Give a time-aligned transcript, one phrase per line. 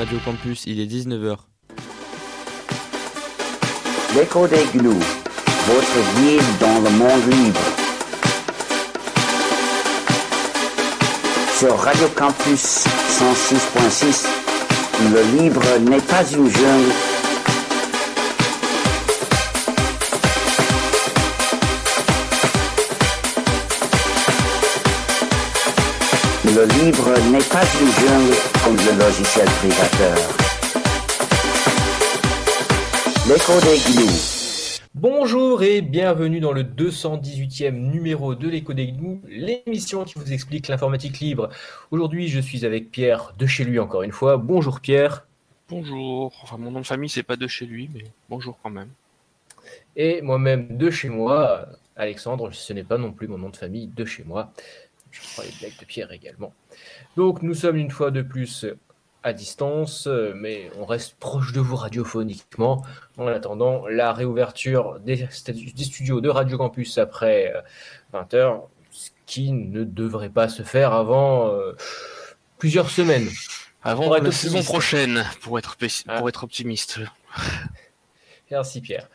[0.00, 1.36] Radio Campus, il est 19h.
[4.16, 4.98] L'écho des gnous,
[5.66, 7.60] votre guide dans le monde libre.
[11.58, 14.26] Sur Radio Campus 106.6,
[15.12, 16.92] le libre n'est pas une jungle.
[26.52, 30.16] Le livre n'est pas une jungle comme le logiciel privateur.
[33.28, 34.80] L'écho des gnous.
[34.92, 40.66] Bonjour et bienvenue dans le 218e numéro de l'écho des gnous, l'émission qui vous explique
[40.66, 41.50] l'informatique libre.
[41.92, 44.36] Aujourd'hui, je suis avec Pierre de chez lui encore une fois.
[44.36, 45.28] Bonjour Pierre.
[45.68, 46.32] Bonjour.
[46.42, 48.88] Enfin, mon nom de famille, c'est pas de chez lui, mais bonjour quand même.
[49.94, 53.86] Et moi-même de chez moi, Alexandre, ce n'est pas non plus mon nom de famille
[53.86, 54.52] de chez moi.
[55.10, 56.52] Je crois les blagues de Pierre également.
[57.16, 58.66] Donc nous sommes une fois de plus
[59.22, 62.84] à distance, mais on reste proche de vous radiophoniquement
[63.18, 67.52] en attendant la réouverture des, des studios de Radio Campus après
[68.14, 71.72] 20h, ce qui ne devrait pas se faire avant euh,
[72.58, 73.28] plusieurs semaines.
[73.82, 76.18] Avant Pour la saison prochaine, pour être, Ah.
[76.18, 77.00] pour être optimiste.
[78.50, 79.08] Merci Pierre.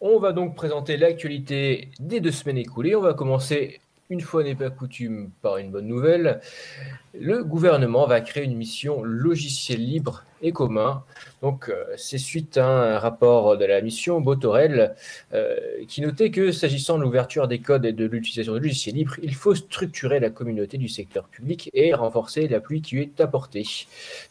[0.00, 2.94] On va donc présenter l'actualité des deux semaines écoulées.
[2.94, 6.40] On va commencer, une fois n'est pas coutume, par une bonne nouvelle.
[7.18, 11.02] Le gouvernement va créer une mission logiciel libre et commun.
[11.42, 14.94] Donc, euh, c'est suite à un rapport de la mission Botorel
[15.32, 15.56] euh,
[15.88, 19.34] qui notait que s'agissant de l'ouverture des codes et de l'utilisation de logiciels libres, il
[19.34, 23.64] faut structurer la communauté du secteur public et renforcer l'appui qui est apporté.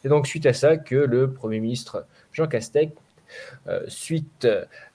[0.02, 2.92] C'est donc suite à ça que le Premier ministre Jean Castex
[3.88, 4.46] suite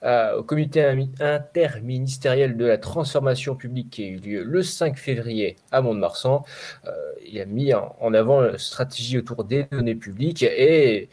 [0.02, 0.82] à- au comité
[1.20, 6.44] interministériel de la transformation publique qui a eu lieu le 5 février à Mont-de-Marsan.
[6.86, 6.90] Euh,
[7.26, 11.08] il a mis en, avant une stratégie autour des données publiques et,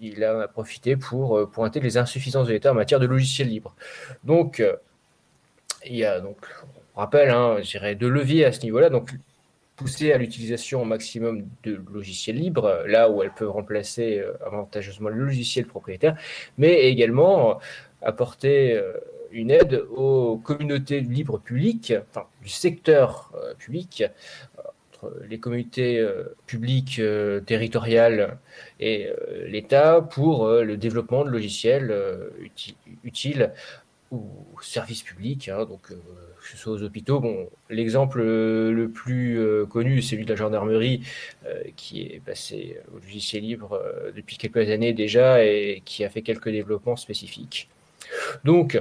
[0.00, 3.74] il a profité pour euh, pointer les insuffisances de l'État en matière de logiciels libres.
[4.24, 4.76] Donc, euh,
[5.86, 6.36] il y a donc,
[6.94, 7.56] on rappelle, hein,
[7.98, 8.90] deux leviers à ce niveau-là.
[8.90, 9.10] Donc,
[9.76, 15.08] pousser à l'utilisation au maximum de logiciels libres, là où elles peuvent remplacer euh, avantageusement
[15.08, 16.16] le logiciel propriétaire,
[16.58, 17.54] mais également euh,
[18.02, 18.92] apporter euh,
[19.32, 24.04] une aide aux communautés libres publiques, enfin du secteur public,
[24.92, 26.08] entre les communautés
[26.46, 27.02] publiques
[27.44, 28.38] territoriales
[28.78, 29.10] et
[29.48, 31.92] l'État pour le développement de logiciels
[32.40, 33.50] uti- utiles
[34.12, 34.22] ou
[34.62, 35.88] services publics, hein, donc
[36.44, 37.22] que ce soit aux hôpitaux.
[37.70, 41.00] L'exemple euh, le plus euh, connu, c'est celui de la gendarmerie,
[41.46, 43.82] euh, qui est passé au logiciel libre
[44.14, 47.70] depuis quelques années déjà et qui a fait quelques développements spécifiques.
[48.44, 48.78] Donc,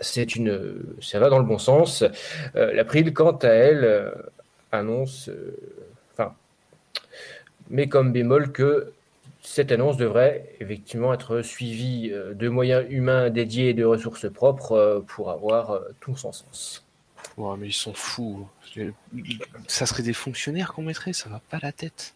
[0.00, 2.02] c'est une, ça va dans le bon sens.
[2.56, 4.12] Euh, L'April, quant à elle,
[4.72, 5.28] annonce,
[6.14, 6.34] enfin,
[7.68, 8.94] met comme bémol que
[9.44, 14.72] cette annonce devrait effectivement être suivie euh, de moyens humains dédiés et de ressources propres
[14.72, 16.84] euh, pour avoir euh, tout son sens.
[17.36, 18.48] Ouais, mais ils sont fous.
[19.68, 22.14] Ça serait des fonctionnaires qu'on mettrait, ça va pas la tête.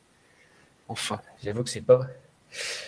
[0.89, 1.21] Enfin.
[1.44, 2.00] J'avoue que c'est pas,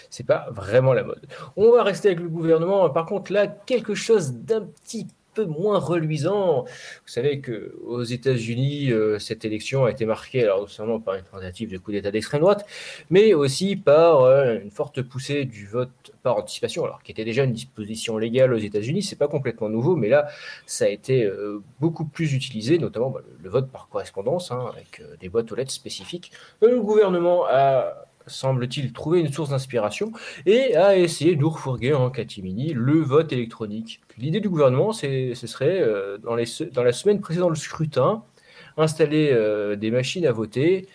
[0.09, 1.27] c'est pas vraiment la mode.
[1.57, 2.89] On va rester avec le gouvernement.
[2.89, 6.65] Par contre, là, quelque chose d'un petit peu moins reluisant.
[6.65, 6.69] Vous
[7.07, 11.23] savez que aux États-Unis, euh, cette élection a été marquée, alors non seulement par une
[11.23, 12.67] tentative de coup d'État d'extrême droite,
[13.11, 17.45] mais aussi par euh, une forte poussée du vote par anticipation, alors qui était déjà
[17.45, 19.03] une disposition légale aux États-Unis.
[19.03, 20.29] C'est pas complètement nouveau, mais là,
[20.67, 25.03] ça a été euh, beaucoup plus utilisé, notamment bah, le, vote par correspondance, hein, avec
[25.21, 26.33] des boîtes aux lettres spécifiques.
[26.63, 30.13] Le gouvernement a semble-t-il, trouvé une source d'inspiration
[30.47, 34.01] et a essayé de refourguer en catimini le vote électronique.
[34.19, 37.57] L'idée du gouvernement, c'est, ce serait, euh, dans, les, se- dans la semaine précédant le
[37.57, 38.23] scrutin,
[38.77, 40.87] installer euh, des machines à voter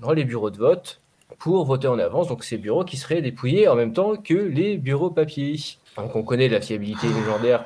[0.00, 1.00] dans les bureaux de vote
[1.38, 2.28] pour voter en avance.
[2.28, 5.58] Donc ces bureaux qui seraient dépouillés en même temps que les bureaux papier.
[5.96, 7.64] Donc on connaît la fiabilité légendaire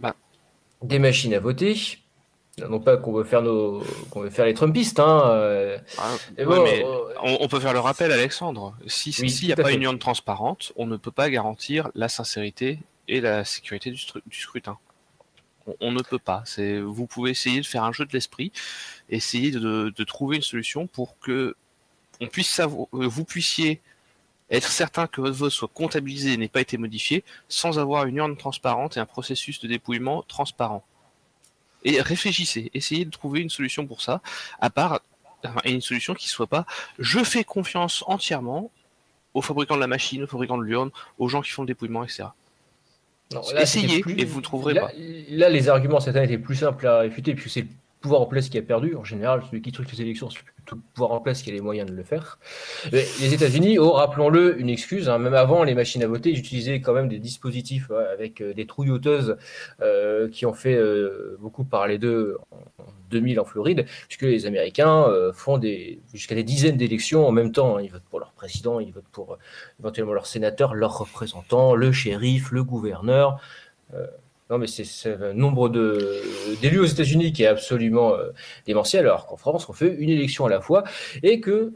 [0.00, 0.14] Bah.
[0.82, 1.76] des machines à voter.
[2.58, 5.22] Non pas qu'on veut faire nos, qu'on veut faire les Trumpistes, hein.
[5.26, 8.74] euh, Ah, ouais, mais euh, on, on peut faire le rappel, Alexandre.
[8.86, 9.74] Si s'il n'y a pas fait.
[9.74, 12.78] une urne transparente, on ne peut pas garantir la sincérité
[13.08, 14.78] et la sécurité du, scrutin.
[15.66, 16.44] On, on ne peut pas.
[16.46, 18.52] C'est, vous pouvez essayer de faire un jeu de l'esprit,
[19.10, 21.56] essayer de, de trouver une solution pour que
[22.22, 23.82] on puisse savoir, euh, vous puissiez
[24.50, 28.16] être certain que votre vote soit comptabilisé et n'ait pas été modifié, sans avoir une
[28.16, 30.84] urne transparente et un processus de dépouillement transparent.
[31.86, 34.20] Et réfléchissez, essayez de trouver une solution pour ça,
[34.60, 35.00] à part
[35.64, 36.66] une solution qui soit pas
[36.98, 38.72] je fais confiance entièrement
[39.34, 42.02] aux fabricants de la machine, aux fabricants de l'urne, aux gens qui font le dépouillement,
[42.02, 42.24] etc.
[43.32, 44.92] Non, Essayez et vous trouverez là, pas.
[45.30, 47.66] Là, les arguments cette année étaient plus simples à réfuter puisque c'est
[48.06, 48.94] pouvoir en place qui a perdu.
[48.94, 50.38] En général, celui qui truque les élections, c'est
[50.70, 52.38] le pouvoir en place qui a les moyens de le faire.
[52.92, 55.08] les États-Unis ont, rappelons-le, une excuse.
[55.08, 55.18] Hein.
[55.18, 58.64] même avant les machines à voter, ils utilisaient quand même des dispositifs avec euh, des
[58.64, 59.36] trouilloteuses
[59.82, 65.06] euh, qui ont fait euh, beaucoup parler d'eux en 2000 en Floride, puisque les Américains
[65.32, 67.76] font des, jusqu'à des dizaines d'élections en même temps.
[67.76, 67.82] Hein.
[67.82, 69.38] Ils votent pour leur président, ils votent pour
[69.80, 73.40] éventuellement leur sénateur, leur représentant, le shérif, le gouverneur.
[74.48, 78.30] Non, mais c'est un nombre d'élus aux États-Unis qui est absolument euh,
[78.64, 80.84] démentiel, alors qu'en France, on fait une élection à la fois
[81.24, 81.72] et que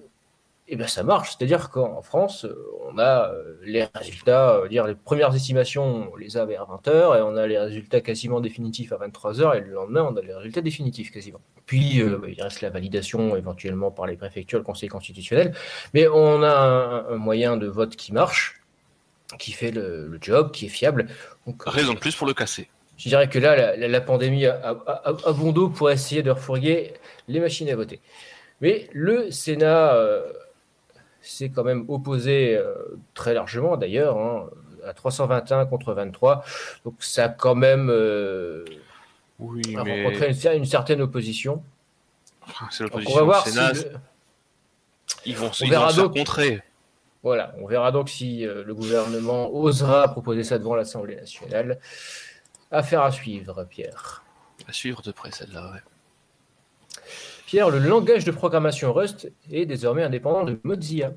[0.72, 1.34] eh bien, ça marche.
[1.36, 2.46] C'est-à-dire qu'en France,
[2.88, 7.22] on a euh, les résultats, dire les premières estimations, on les a vers 20h et
[7.22, 10.60] on a les résultats quasiment définitifs à 23h et le lendemain, on a les résultats
[10.60, 11.40] définitifs quasiment.
[11.66, 15.54] Puis, euh, il reste la validation éventuellement par les préfectures, le Conseil constitutionnel,
[15.92, 18.59] mais on a un moyen de vote qui marche
[19.38, 21.06] qui fait le, job, qui est fiable.
[21.46, 22.68] Donc, Raison de plus pour le casser.
[22.96, 24.74] Je dirais que là, la, pandémie a,
[25.32, 26.92] bon dos pour essayer de refourguer
[27.28, 28.00] les machines à voter.
[28.60, 30.30] Mais le Sénat euh,
[31.22, 32.74] s'est quand même opposé euh,
[33.14, 34.50] très largement, d'ailleurs, hein,
[34.86, 36.44] à 321 contre 23.
[36.84, 38.66] Donc ça a quand même euh,
[39.38, 41.62] oui, rencontré une, certaine opposition.
[42.70, 43.72] C'est l'opposition au Sénat.
[45.24, 46.62] Ils vont, se contrer.
[47.22, 51.78] Voilà, on verra donc si euh, le gouvernement osera proposer ça devant l'Assemblée nationale.
[52.70, 54.24] Affaire à suivre, Pierre.
[54.66, 55.80] À suivre de près celle-là, ouais.
[57.44, 61.12] Pierre, le langage de programmation Rust est désormais indépendant de Mozilla.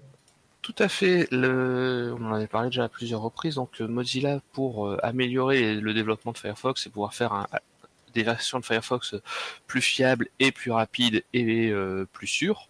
[0.61, 1.27] Tout à fait.
[1.31, 3.55] On en avait parlé déjà à plusieurs reprises.
[3.55, 7.47] Donc euh, Mozilla, pour euh, améliorer le développement de Firefox et pouvoir faire
[8.13, 9.15] des versions de Firefox
[9.67, 11.73] plus fiables et plus rapides et
[12.11, 12.67] plus sûres,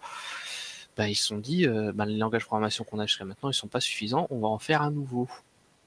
[0.98, 3.50] bah, ils se sont dit, euh, bah, les langages de programmation qu'on a jusqu'à maintenant,
[3.50, 5.28] ils sont pas suffisants, on va en faire un nouveau.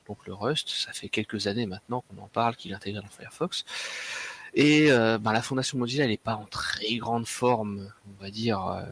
[0.08, 3.08] Donc le Rust, ça fait quelques années maintenant qu'on en parle, qu'il est intégré dans
[3.08, 3.64] Firefox.
[4.54, 8.30] Et euh, bah, la fondation Mozilla, elle n'est pas en très grande forme, on va
[8.30, 8.82] dire, euh,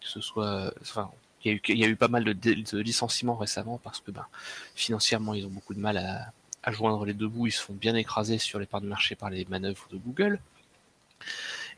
[0.00, 0.72] que ce soit...
[0.80, 1.10] Enfin,
[1.44, 4.26] il y, a eu, pas mal de, licenciements récemment parce que ben,
[4.74, 6.32] financièrement, ils ont beaucoup de mal à,
[6.62, 7.46] à joindre les deux bouts.
[7.46, 10.38] Ils se font bien écraser sur les parts de marché par les manœuvres de Google.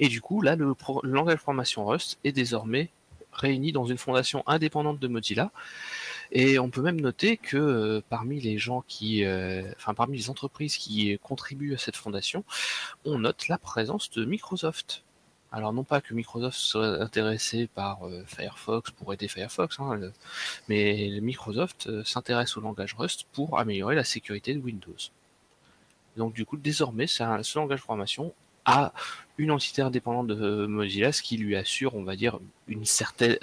[0.00, 2.90] Et du coup, là, le, le langage de programmation Rust est désormais
[3.32, 5.50] réunis dans une fondation indépendante de Mozilla.
[6.31, 10.31] Et on peut même noter que euh, parmi les gens qui, euh, enfin parmi les
[10.31, 12.44] entreprises qui contribuent à cette fondation,
[13.05, 15.05] on note la présence de Microsoft.
[15.50, 20.00] Alors non pas que Microsoft soit intéressé par euh, Firefox pour aider Firefox, hein,
[20.69, 24.96] mais Microsoft s'intéresse au langage Rust pour améliorer la sécurité de Windows.
[26.17, 28.93] Donc du coup, désormais, ce langage de programmation a
[29.38, 32.38] une entité indépendante de Mozilla, ce qui lui assure, on va dire,
[32.69, 33.38] une certaine,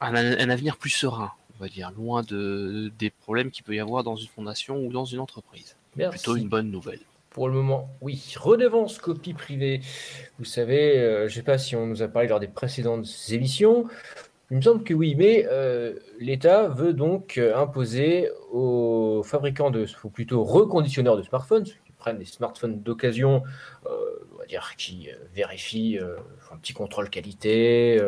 [0.00, 0.14] un,
[0.50, 4.16] avenir plus serein, on va dire, loin de, des problèmes qu'il peut y avoir dans
[4.16, 5.76] une fondation ou dans une entreprise.
[5.94, 7.00] Plutôt une bonne nouvelle.
[7.30, 8.34] Pour le moment, oui.
[8.38, 9.80] Redevance copie privée.
[10.38, 13.06] Vous savez, euh, je ne sais pas si on nous a parlé lors des précédentes
[13.30, 13.86] émissions.
[14.50, 19.86] Il me semble que oui, mais euh, l'État veut donc euh, imposer aux fabricants de,
[20.02, 21.66] ou plutôt reconditionneurs de smartphones,
[22.00, 23.44] prennent des smartphones d'occasion,
[23.86, 23.90] euh,
[24.34, 26.16] on va dire, qui euh, vérifient, euh,
[26.50, 28.00] un petit contrôle qualité,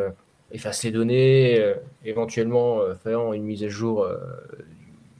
[0.51, 1.73] effacent les données,
[2.03, 4.05] éventuellement faisant une mise à jour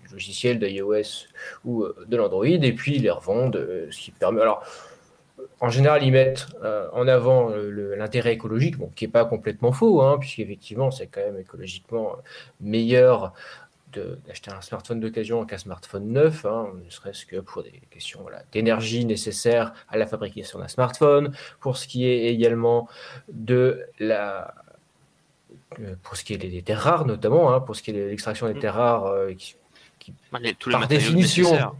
[0.05, 1.27] du logiciel d'iOS
[1.65, 4.41] ou de l'Android, et puis les revendent, ce qui permet.
[4.41, 4.63] Alors,
[5.59, 6.47] en général, ils mettent
[6.91, 7.49] en avant
[7.97, 12.17] l'intérêt écologique, bon, qui n'est pas complètement faux, hein, puisqu'effectivement, c'est quand même écologiquement
[12.59, 13.33] meilleur
[13.94, 19.06] d'acheter un smartphone d'occasion qu'un smartphone neuf, hein, ne serait-ce que pour des questions d'énergie
[19.06, 22.88] nécessaire à la fabrication d'un smartphone, pour ce qui est également
[23.30, 24.54] de la
[25.80, 28.09] euh, pour ce qui est des, terres rares notamment, hein, pour ce qui est de
[28.09, 28.59] l'extraction des mm.
[28.59, 29.56] terres rares, euh, qui,
[30.31, 30.40] bah,
[30.71, 31.73] par définition,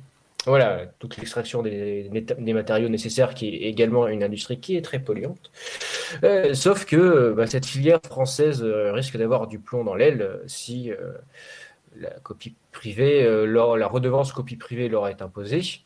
[0.46, 5.00] voilà, toute l'extraction des, des, matériaux nécessaires, qui est également une industrie qui est très
[5.00, 5.52] polluante.
[6.24, 10.92] Euh, sauf que bah, cette filière française risque d'avoir du plomb dans l'aile si
[11.96, 13.46] la copie privée, euh,
[13.78, 15.84] la redevance copie privée leur est imposée.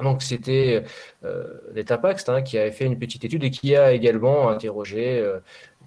[0.00, 0.84] Donc c'était
[1.24, 1.44] euh,
[1.74, 5.40] Datapax hein, qui avait fait une petite étude et qui a également interrogé euh,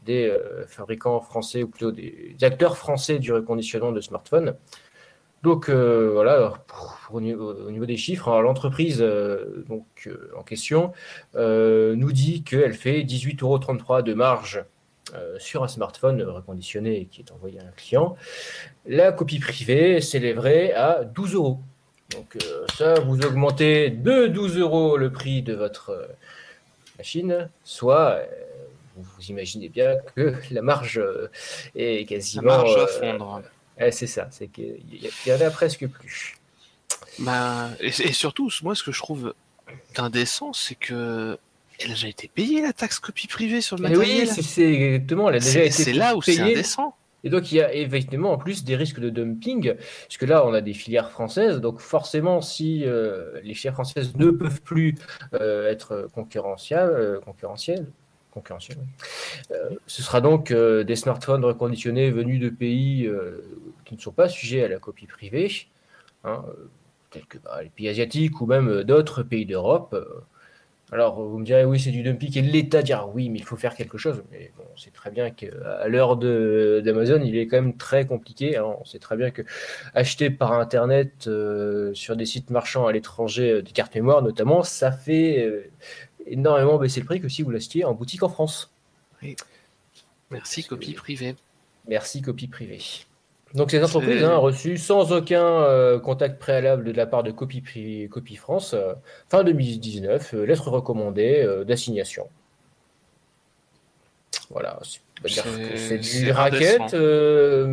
[0.05, 4.55] des euh, fabricants français ou plutôt des, acteurs français du reconditionnement de smartphones.
[5.43, 6.53] Donc voilà,
[7.11, 10.91] au, niveau, des chiffres, l'entreprise donc en question
[11.23, 14.65] nous dit qu'elle fait 18,33 euros de marge
[15.13, 18.17] euh, sur un smartphone reconditionné qui est envoyé à un client,
[18.87, 21.59] la copie privée s'élèverait à 12 euros.
[22.09, 26.07] Donc euh, ça, vous augmentez de 12 euros le prix de votre euh,
[26.97, 28.21] machine, soit
[28.95, 30.99] vous, imaginez bien que la marge
[31.75, 32.43] est quasiment...
[32.43, 33.41] La marge va fondre.
[33.91, 34.79] c'est ça, c'est qu'il
[35.27, 36.35] y en a presque plus.
[37.19, 39.35] Bah, et, et, surtout, moi, ce que je trouve
[39.97, 41.37] indécent, c'est que
[41.79, 44.27] Elle a déjà été payée la taxe copie privée sur le matériel.
[44.27, 45.29] oui, c'est- exactement.
[45.29, 46.95] Elle a déjà c'est été c'est là où c'est indécent.
[47.25, 49.73] Et donc, il y a effectivement en plus des risques de dumping,
[50.07, 51.59] puisque là, on a des filières françaises.
[51.59, 54.95] Donc, forcément, si euh, les filières françaises ne peuvent plus
[55.33, 57.87] euh, être concurrentielles, euh, concurrentielles,
[58.29, 58.77] concurrentielles,
[59.49, 63.09] oui, ce sera donc des smartphones reconditionnés venus de pays
[63.85, 65.49] qui ne sont pas sujets à la copie privée,
[66.25, 66.43] hein,
[67.09, 69.95] tels que bah, les pays asiatiques ou même d'autres pays d'Europe.
[70.95, 73.57] Alors, vous me direz, oui, c'est du dumping, et l'État dira, oui, mais il faut
[73.57, 74.23] faire quelque chose.
[74.31, 78.57] Mais bon, on sait très bien qu'à l'heure d'Amazon, il est quand même très compliqué.
[78.61, 79.41] On sait très bien que
[79.93, 84.63] acheter par Internet euh, sur des sites marchands à l'étranger euh, des cartes mémoire, notamment,
[84.63, 85.69] ça fait euh,
[86.27, 88.71] énormément baisser le prix que si vous l'achetiez en boutique en France.
[90.31, 91.35] Merci copie privée.
[91.89, 92.79] Merci, copie privée.
[93.55, 97.23] Donc, ces entreprises C'est- hein, ont reçu sans aucun euh, contact préalable de la part
[97.23, 98.93] de Copie, Pri- Copie France, euh,
[99.29, 102.27] fin 2019, euh, lettre recommandée euh, d'assignation.
[104.51, 104.79] Voilà,
[105.25, 106.81] c'est du racket.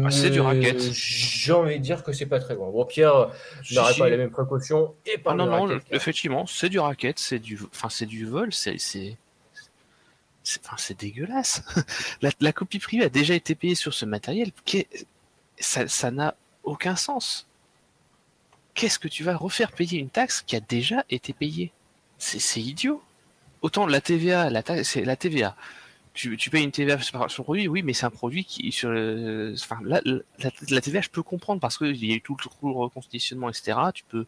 [0.07, 0.81] Ah, c'est du racket.
[0.93, 2.71] J'ai envie de dire que c'est pas très loin.
[2.71, 3.31] Bon, Pierre
[3.73, 7.41] n'aurait pas les mêmes précautions et Ah non, non, racket, effectivement, c'est du racket, c'est
[7.41, 9.19] du, enfin, c'est du vol, c'est, c'est,
[10.65, 11.63] enfin, dégueulasse.
[12.23, 14.51] la, la copie privée a déjà été payée sur ce matériel.
[15.59, 17.47] Ça, n'a aucun sens.
[18.75, 21.73] Qu'est-ce que tu vas refaire payer une taxe qui a déjà été payée?
[22.19, 23.03] C'est, idiot.
[23.61, 25.57] Autant la TVA, la taxe, c'est la TVA.
[26.15, 29.79] Tu, payes une TVA sur le produit, oui, mais c'est un produit qui, sur enfin,
[29.83, 30.01] la,
[30.81, 33.79] TVA, je peux comprendre parce qu'il y a eu tout le, tout le reconditionnement, etc.
[33.95, 34.27] Tu peux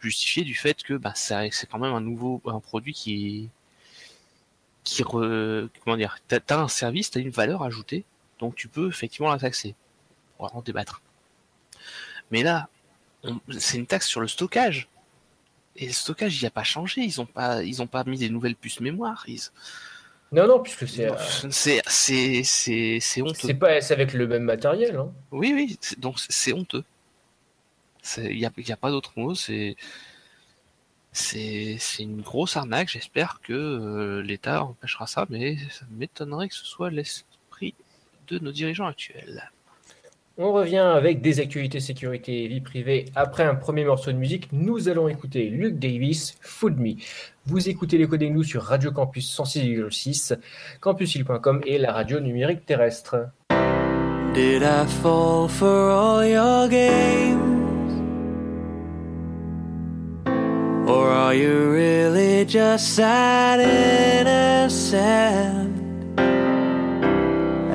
[0.00, 3.50] justifier du fait que bah, c'est quand même un nouveau produit qui
[5.02, 8.04] comment dire t'as as un service t'as une valeur ajoutée
[8.38, 9.74] donc tu peux effectivement la taxer
[10.38, 11.02] on va en débattre
[12.30, 12.68] mais là
[13.58, 14.88] c'est une taxe sur le stockage
[15.76, 18.28] et le stockage il a pas changé ils ont pas ils ont pas mis des
[18.30, 19.40] nouvelles puces mémoire ils-
[20.32, 21.16] Non, non, puisque c'est euh,
[21.50, 24.96] c'est c'est c'est c'est honteux c'est pas c'est avec le même matériel.
[24.96, 25.12] hein.
[25.30, 26.84] Oui, oui, c'est- donc c'est honteux.
[28.18, 29.76] Il n'y a, y a pas d'autre mot, c'est
[31.12, 32.88] c'est c'est une grosse arnaque.
[32.88, 37.74] J'espère que euh, l'État empêchera ça, mais ça m'étonnerait que ce soit l'esprit
[38.28, 39.50] de nos dirigeants actuels.
[40.36, 43.04] On revient avec des actualités sécurité et vie privée.
[43.14, 46.94] Après un premier morceau de musique, nous allons écouter Luke Davis, Food Me.
[47.46, 50.36] Vous écoutez les Coding Nous sur Radio Campus 106,6,
[50.80, 53.28] campusil.com et la radio numérique terrestre.
[54.34, 57.92] Did I fall for all your games?
[60.88, 63.60] Or are you really just sad?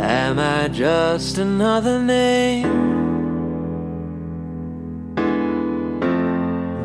[0.09, 2.65] Am I just another name?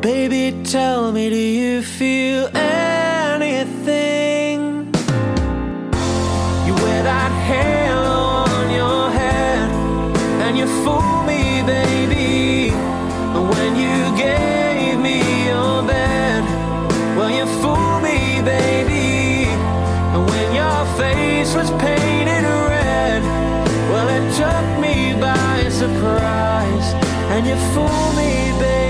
[0.02, 4.60] Baby, tell me, do you feel anything?
[6.66, 9.70] You wear that halo on your head
[10.44, 12.72] and you fool me, baby.
[13.52, 16.44] When you gave me your bed,
[17.16, 19.46] well, you fool me, baby.
[20.12, 22.13] When your face was painted
[24.36, 26.94] took me by surprise,
[27.30, 28.83] and you fool me, baby.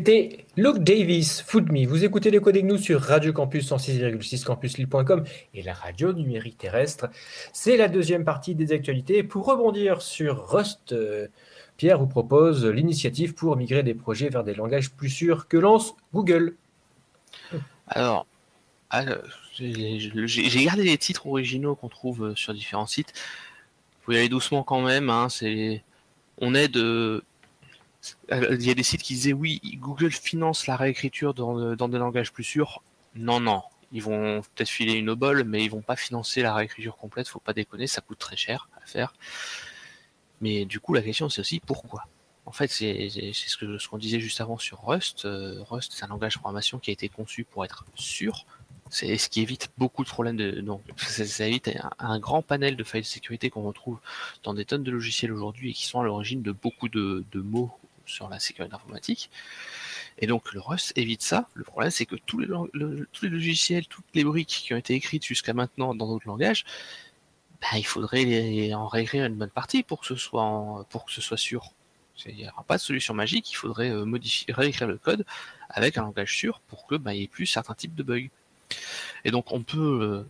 [0.00, 1.86] C'était Luke Davis, Food Me.
[1.86, 7.10] Vous écoutez les Coding News sur Radio Campus 106,6 campuslille.com et la radio numérique terrestre.
[7.52, 9.22] C'est la deuxième partie des actualités.
[9.22, 11.28] Pour rebondir sur Rust, euh,
[11.76, 15.94] Pierre vous propose l'initiative pour migrer des projets vers des langages plus sûrs que lance
[16.14, 16.56] Google.
[17.86, 18.26] Alors,
[18.88, 19.18] alors,
[19.52, 23.12] j'ai gardé les titres originaux qu'on trouve euh, sur différents sites.
[24.00, 25.10] Faut y aller doucement quand même.
[25.10, 25.84] Hein, c'est,
[26.40, 26.54] on.
[28.32, 31.76] Euh, Il y a des sites qui disaient oui, Google finance la réécriture dans, euh,
[31.76, 32.82] dans des langages plus sûrs.
[33.14, 33.62] Non, non.
[33.92, 37.28] Ils vont peut-être filer une obole, mais ils vont pas financer la réécriture complète.
[37.28, 39.12] Faut pas déconner, ça coûte très cher à faire.
[40.40, 42.06] Mais du coup, la question c'est aussi pourquoi.
[42.46, 45.24] En fait, c'est ce que ce qu'on disait juste avant sur Rust.
[45.24, 48.46] Euh, Rust, c'est un langage de programmation qui a été conçu pour être sûr.
[48.90, 52.82] C'est ce qui évite beaucoup de problèmes de donc ça, évite un, grand panel de
[52.82, 53.98] failles de sécurité qu'on retrouve
[54.42, 57.40] dans des tonnes de logiciels aujourd'hui et qui sont à l'origine de beaucoup de, de
[57.40, 57.70] mots
[58.10, 59.30] sur la sécurité informatique.
[60.18, 61.48] Et donc le Rust évite ça.
[61.54, 62.48] Le problème c'est que tous les,
[63.28, 66.64] logiciels, toutes les briques qui ont été écrites jusqu'à maintenant dans d'autres langages,
[67.62, 71.12] bah, il faudrait en réécrire une bonne partie pour que ce soit en- pour que
[71.12, 71.72] ce soit sûr.
[72.26, 75.24] Il n'y aura pas de solution magique, il faudrait euh, modifier, réécrire le code
[75.70, 78.28] avec un langage sûr pour que bah, il n'y ait plus certains types de bugs.
[79.24, 80.26] Et donc on peut euh,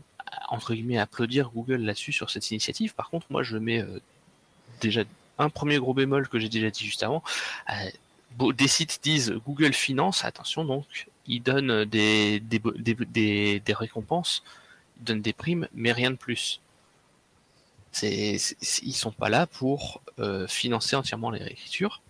[0.49, 2.95] entre guillemets applaudir Google là-dessus sur cette initiative.
[2.95, 4.00] Par contre, moi je mets euh,
[4.81, 5.02] déjà
[5.41, 7.23] un premier gros bémol que j'ai déjà dit juste avant.
[7.71, 12.43] Euh, des sites disent Google finance, attention donc, ils donnent des,
[13.69, 14.45] récompenses,
[14.99, 16.61] ils donnent des primes, mais rien de plus.
[18.03, 18.39] Ils
[18.95, 22.03] sont pas là pour euh, financer entièrement les réécritures.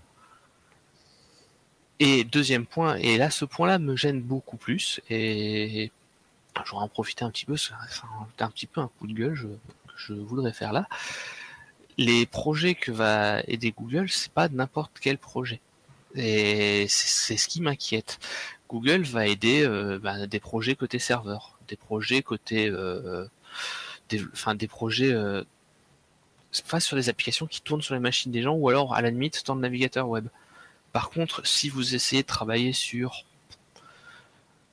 [2.01, 5.93] Et deuxième point, et là ce point-là me gêne beaucoup plus, et
[6.65, 7.73] j'aurais en profiter un petit peu, c'est
[8.39, 10.89] un, petit peu un coup de gueule que je voudrais faire là.
[12.01, 15.61] Les projets que va aider Google, c'est pas n'importe quel projet.
[16.15, 18.19] Et c'est ce qui m'inquiète.
[18.71, 23.27] Google va aider euh, bah, des projets côté serveur, des projets côté, euh,
[24.09, 25.45] des, projets euh,
[26.53, 29.45] sur des applications qui tournent sur les machines des gens ou alors à la limite
[29.45, 30.27] dans le navigateur web.
[30.93, 33.27] Par contre, si vous essayez de travailler sur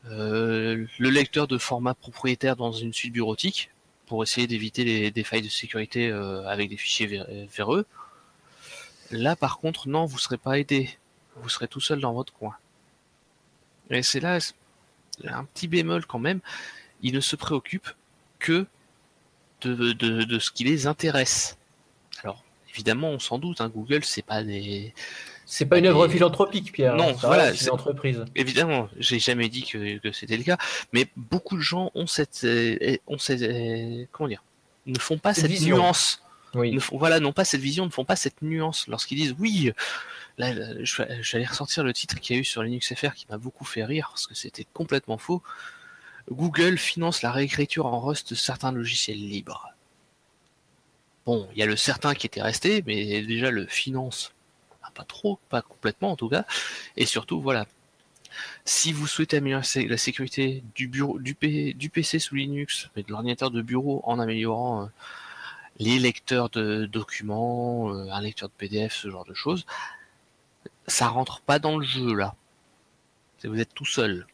[0.06, 3.70] le lecteur de format propriétaire dans une suite bureautique
[4.08, 7.86] pour essayer d'éviter les- des failles de sécurité euh, avec des fichiers vé- véreux,
[9.12, 10.90] là par contre non, vous serez pas aidé,
[11.36, 12.56] vous serez tout seul dans votre coin.
[13.90, 14.40] Et c'est là
[15.26, 16.40] un petit bémol quand même,
[17.02, 17.94] ils ne se préoccupent
[18.40, 18.66] que
[19.62, 21.58] de, de, de ce qui les intéresse.
[22.24, 24.94] Alors évidemment, on s'en doute, hein, Google c'est pas des
[25.50, 26.96] C'est pas une œuvre philanthropique, Pierre.
[26.98, 28.26] Non, voilà, reste c'est- une entreprise.
[28.36, 30.58] Évidemment, j'ai jamais dit que, que c'était le cas,
[30.92, 34.44] mais beaucoup de gens ont cette, euh, ont cette, euh, comment dire,
[34.88, 36.22] ne font pas Cette nuance,
[36.54, 36.72] Oui.
[36.74, 39.72] ne font, voilà, n'ont pas cette vision, ne font pas cette nuance lorsqu'ils disent oui.
[40.38, 41.02] Là, là, je,
[41.38, 43.86] aller ressortir le titre qu'il y a eu sur Linux FR qui m'a beaucoup fait
[43.86, 45.42] rire parce que c'était complètement faux.
[46.30, 49.70] Google finance la réécriture en Rust de certains logiciels libres.
[51.26, 54.34] Bon, il y a le certain qui était resté, mais déjà le finance,
[54.88, 56.46] ah, pas trop, pas complètement en tout cas.
[56.96, 57.66] Et surtout, voilà,
[58.66, 63.04] si vous souhaitez améliorer la sécurité du, bureau, du, P- du PC sous Linux, mais
[63.04, 64.88] de l'ordinateur de bureau en améliorant euh,
[65.80, 69.66] les lecteurs de documents, euh, un lecteur de PDF, ce genre de choses,
[70.88, 72.36] ça rentre pas dans le jeu là.
[73.44, 74.26] Vous êtes tout seul.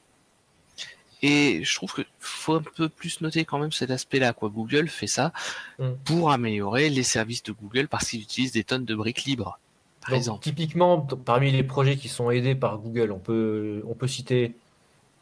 [1.21, 4.33] Et je trouve que faut un peu plus noter quand même cet aspect-là.
[4.33, 4.49] Quoi.
[4.49, 5.31] Google fait ça
[5.79, 5.91] Mm.
[6.05, 9.57] pour améliorer les services de Google parce qu'ils utilisent des tonnes de briques libres.
[10.03, 10.43] Par Donc, exemple.
[10.43, 14.53] typiquement, parmi les projets qui sont aidés par Google, on peut, on peut citer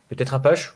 [0.09, 0.73] peut-être Apache.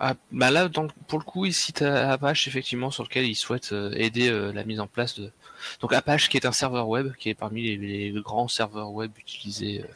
[0.00, 0.68] Ah, bah là,
[1.08, 4.52] pour le coup, il cite euh, Apache effectivement sur lequel il souhaite euh, aider euh,
[4.52, 5.32] la mise en place de.
[5.80, 9.10] Donc Apache qui est un serveur web, qui est parmi les, les grands serveurs web
[9.18, 9.86] utilisés euh,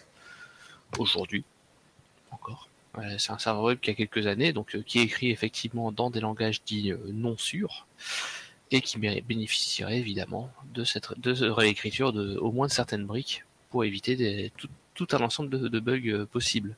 [0.99, 1.45] aujourd'hui
[2.33, 2.69] encore.
[3.19, 6.11] C'est un serveur web qui a quelques années, donc euh, qui est écrit effectivement dans
[6.11, 7.87] des langages dits euh, non sûrs
[8.73, 13.45] et qui bé- bénéficierait évidemment de cette de réécriture de au moins de certaines briques
[13.71, 16.77] pour éviter tout, tout un ensemble de, bugs euh, possibles.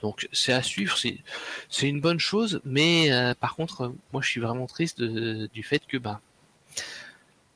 [0.00, 4.28] Donc c'est à suivre, c'est une bonne chose, mais euh, par contre, euh, moi je
[4.28, 6.20] suis vraiment triste du fait que ben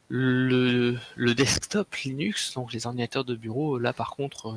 [0.08, 4.56] le, le desktop Linux, donc les ordinateurs de bureau, là par contre,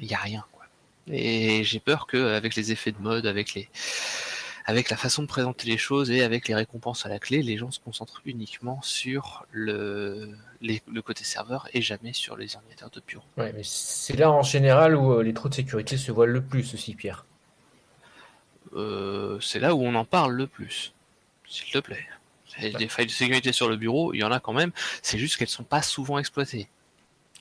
[0.00, 0.44] il n'y a rien.
[0.52, 0.64] Quoi.
[1.08, 3.68] Et j'ai peur que avec les effets de mode, avec les
[4.68, 7.56] avec la façon de présenter les choses et avec les récompenses à la clé, les
[7.56, 12.90] gens se concentrent uniquement sur le, les- le côté serveur et jamais sur les ordinateurs
[12.90, 13.24] de bureau.
[13.36, 16.42] Ouais, mais c'est là en général où euh, les trous de sécurité se voient le
[16.42, 17.24] plus aussi, Pierre.
[18.74, 20.92] Euh, c'est là où on en parle le plus,
[21.48, 22.04] s'il te plaît.
[22.60, 25.18] Et Des failles de sécurité sur le bureau, il y en a quand même, c'est
[25.18, 26.68] juste qu'elles sont pas souvent exploitées.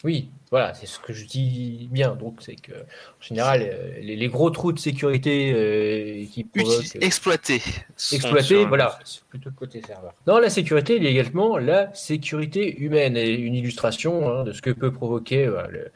[0.05, 2.15] Oui, voilà, c'est ce que je dis bien.
[2.15, 6.85] Donc, c'est que, en général, euh, les, les gros trous de sécurité euh, qui provoquent.
[7.97, 10.13] Sont exploiter, sur- voilà, c'est plutôt le côté serveur.
[10.27, 14.53] Dans la sécurité, il y a également la sécurité humaine et une illustration hein, de
[14.53, 15.47] ce que peut provoquer.
[15.47, 15.91] voilà, le-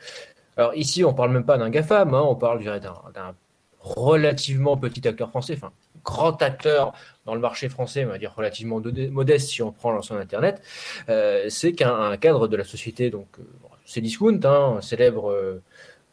[0.57, 3.35] Alors ici, on parle même pas d'un GAFAM, hein, on parle je dirais, d'un
[3.79, 5.71] relativement petit acteur français, enfin
[6.03, 6.93] grand acteur
[7.25, 10.61] dans le marché français, on va dire relativement de- modeste si on prend l'ensemble Internet.
[11.09, 13.43] Euh, c'est qu'un un cadre de la société, donc euh,
[13.89, 15.63] Cdiscount, hein, célèbre euh,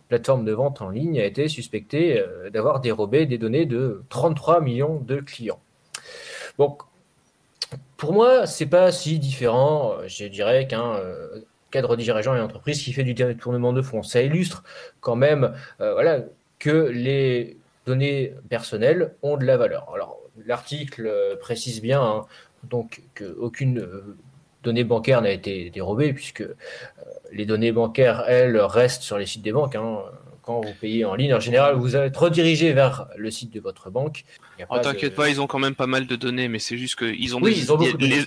[0.09, 4.63] plateforme de vente en ligne, a été suspecté euh, d'avoir dérobé des données de 33
[4.63, 5.61] millions de clients.
[6.59, 6.83] Donc,
[7.99, 10.99] pour moi, c'est pas si différent, euh, je dirais, qu'un
[11.71, 14.03] cadre dirigeant et entreprise qui fait du détournement de fonds.
[14.03, 14.65] Ça illustre
[15.01, 16.21] quand même, voilà,
[16.59, 19.93] que les données personnelles ont de la valeur.
[19.93, 22.25] Alors, l'article précise bien, hein,
[22.65, 23.87] donc, qu'aucune
[24.67, 26.55] euh, donnée bancaire n'a été dérobée, puisque euh,
[27.33, 29.75] les données bancaires, elles, restent sur les sites des banques.
[29.77, 29.99] hein.
[30.43, 33.59] Quand vous payez en ligne, en général, vous allez être redirigé vers le site de
[33.59, 34.25] votre banque.
[34.71, 36.95] Oh, t'inquiète de- pas, ils ont quand même pas mal de données, mais c'est juste
[36.97, 38.27] qu'ils ont, Oui, des- ils ont beaucoup de les, données.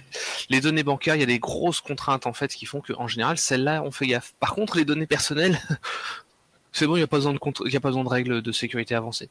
[0.49, 3.37] les données bancaires, il y a des grosses contraintes en fait qui font qu'en général,
[3.37, 4.33] celles-là, on fait gaffe.
[4.41, 5.57] Par contre, les données personnelles,
[6.73, 8.51] c'est bon, il n'y a pas besoin de y a pas besoin de règles de
[8.51, 9.29] sécurité avancées.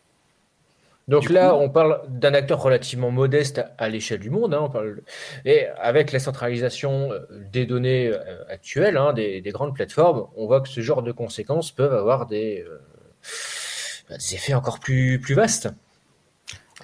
[1.08, 4.52] Donc Du là, coup- on parle d'un acteur relativement modeste à, à l'échelle du monde.
[4.54, 5.00] hein, on parle,
[5.44, 10.46] et avec la centralisation euh, des données euh, actuelles, hein, des, des grandes plateformes, on
[10.46, 12.78] voit que ce genre de conséquences peuvent avoir des, euh,
[14.08, 15.68] bah, des effets encore plus, plus vastes.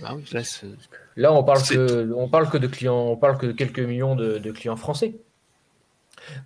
[0.03, 0.25] Bah oui,
[1.17, 4.17] là, on parle que, on parle que de clients, on parle que de quelques millions
[4.17, 5.15] de, de clients français.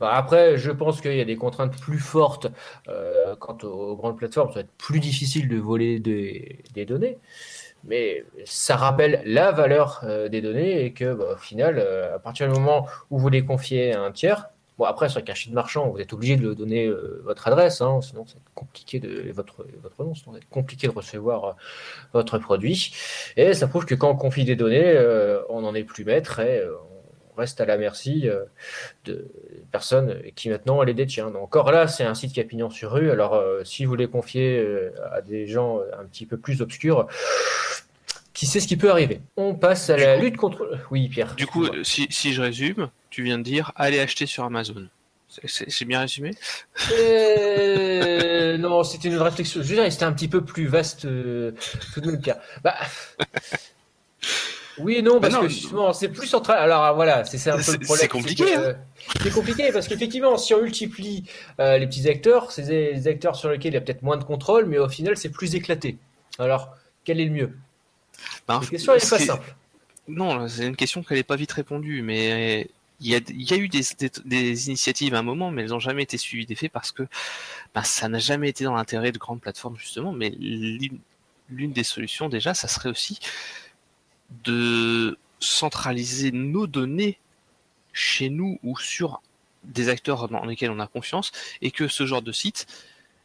[0.01, 2.49] Bah, après, je pense qu'il y a des contraintes plus fortes
[2.89, 4.49] euh, quant aux, grandes plateformes.
[4.49, 7.19] Ça va être plus difficile de voler des, données,
[7.85, 12.19] mais ça rappelle la valeur euh, des données et que, bah, au final, euh, à
[12.19, 15.51] partir du moment où vous les confiez à un tiers, bon après sur un cachet
[15.51, 16.89] de marchand, vous êtes obligé de donner
[17.25, 21.57] votre adresse, hein, sinon c'est compliqué de votre votre nom, c'est compliqué de recevoir
[22.13, 22.95] votre produit.
[23.37, 24.97] Et ça prouve que quand on confie des données,
[25.49, 26.98] on n'en est plus maître et on
[27.39, 28.45] reste à la merci euh,
[29.07, 29.27] de
[29.73, 31.31] personnes qui maintenant les détient.
[31.31, 33.11] Donc, encore là, c'est un site qui a pignon sur rue.
[33.11, 37.07] Alors, euh, si vous les confiez euh, à des gens un petit peu plus obscurs,
[38.35, 39.21] qui sait ce qui peut arriver?
[39.37, 40.79] On passe à Du la coup- lutte contre.
[40.91, 41.35] Oui, Pierre.
[41.35, 44.87] Du coup, si, si je résume, tu viens de dire allez acheter sur Amazon.
[45.45, 46.31] C'est- bien résumé?
[46.93, 49.61] Euh, non, c'était une réflexion.
[49.63, 51.53] Je veux dire, c'était un petit peu plus vaste euh,
[51.93, 52.39] tout de même, Pierre.
[52.65, 52.75] Bah,
[54.81, 56.59] oui non, parce Bah non, que justement, c'est plus central.
[56.59, 57.97] Alors voilà, c'est un peu le problème.
[58.01, 58.73] c'est compliqué, que, euh,
[59.23, 61.25] C'est compliqué parce qu'effectivement, si on multiplie
[61.61, 64.17] euh, les petits acteurs, c'est des des acteurs sur lesquels il y a peut-être moins
[64.17, 65.99] de contrôle, mais au final, c'est plus éclaté.
[66.39, 67.57] Alors, quel est le mieux?
[68.47, 69.55] Ben, La question elle n'est pas simple.
[70.09, 72.69] Non, c'est une question qu'elle n'est pas vite répondue, mais
[73.01, 75.63] il y a, il y a eu des, des, des initiatives à un moment, mais
[75.63, 77.03] elles n'ont jamais été suivies d'effet parce que
[77.75, 80.13] ben, ça n'a jamais été dans l'intérêt de grandes plateformes, justement.
[80.13, 83.19] Mais l'une des solutions, déjà, ça serait aussi
[84.45, 87.19] de centraliser nos données
[87.93, 89.23] chez nous ou sur
[89.65, 92.67] des acteurs dans lesquels on a confiance et que ce genre de site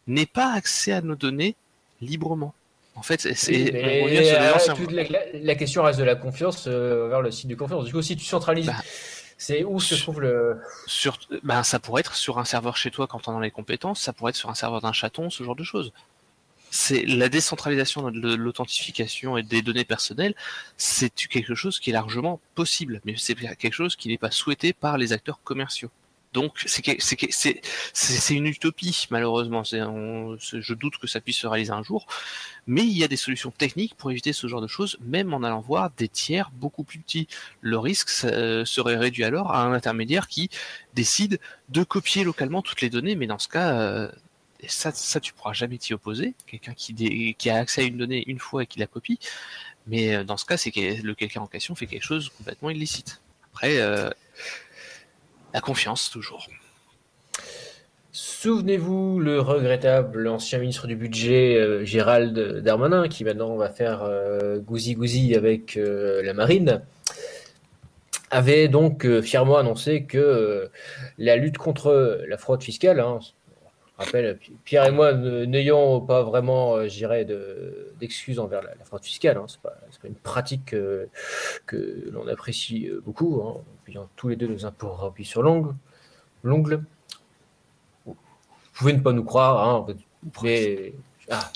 [0.08, 1.56] n'ait pas accès à nos données
[2.02, 2.54] librement.
[2.96, 5.04] En fait, c'est Oui, euh,
[5.42, 7.86] la, question reste de la confiance euh, vers le site de confiance.
[7.86, 8.76] Du coup, si tu centralises, Bah,
[9.38, 10.62] c'est où se trouve le.
[10.86, 14.00] sur, ben, ça pourrait être sur un serveur chez toi quand on a les compétences,
[14.00, 15.92] ça pourrait être sur un serveur d'un chaton, ce genre de choses.
[16.76, 20.34] C'est la décentralisation de l'authentification et des données personnelles,
[20.76, 24.74] c'est quelque chose qui est largement possible, mais c'est quelque chose qui n'est pas souhaité
[24.74, 25.92] par les acteurs commerciaux.
[26.34, 29.62] Donc c'est une utopie malheureusement.
[29.64, 32.08] Je doute que ça puisse se réaliser un jour,
[32.66, 35.44] mais il y a des solutions techniques pour éviter ce genre de choses, même en
[35.44, 37.28] allant voir des tiers beaucoup plus petits.
[37.62, 40.50] Le risque ça, serait réduit alors à un intermédiaire qui
[40.96, 44.12] décide de copier localement toutes les données, mais dans ce cas, euh,
[44.63, 46.34] et ça, ça tu pourras jamais t'y opposer.
[46.47, 49.19] Quelqu'un qui, a accès à une donnée une fois et qui la copie,
[49.88, 52.69] mais euh, dans ce cas, c'est que le quelqu'un en question fait quelque chose complètement
[52.69, 53.21] illicite.
[53.52, 54.10] Après, euh,
[55.54, 56.47] la confiance toujours.
[58.15, 64.60] Souvenez-vous, le regrettable ancien ministre du budget euh, Gérald Darmanin, qui maintenant va faire euh,
[64.60, 66.84] gousi-gousi avec euh, la marine,
[68.30, 70.69] avait donc fièrement annoncé que
[71.17, 73.19] la lutte contre la fraude fiscale, hein,
[73.98, 76.88] rappelle, Pi- Pierre et moi n'ayant pas vraiment, euh,
[77.26, 80.74] de- d'excuses envers la, la fraude fiscale, hein, c'est pas, c'est pas une pratique
[81.68, 85.76] que l'on apprécie euh, beaucoup, hein, payant tous les deux nos impôts remplis sur l'ongle.
[86.44, 86.84] l'ongle.
[88.06, 88.16] Vous
[88.74, 89.86] pouvez ne pas nous croire, hein,
[90.44, 90.94] mais
[91.30, 91.52] ah.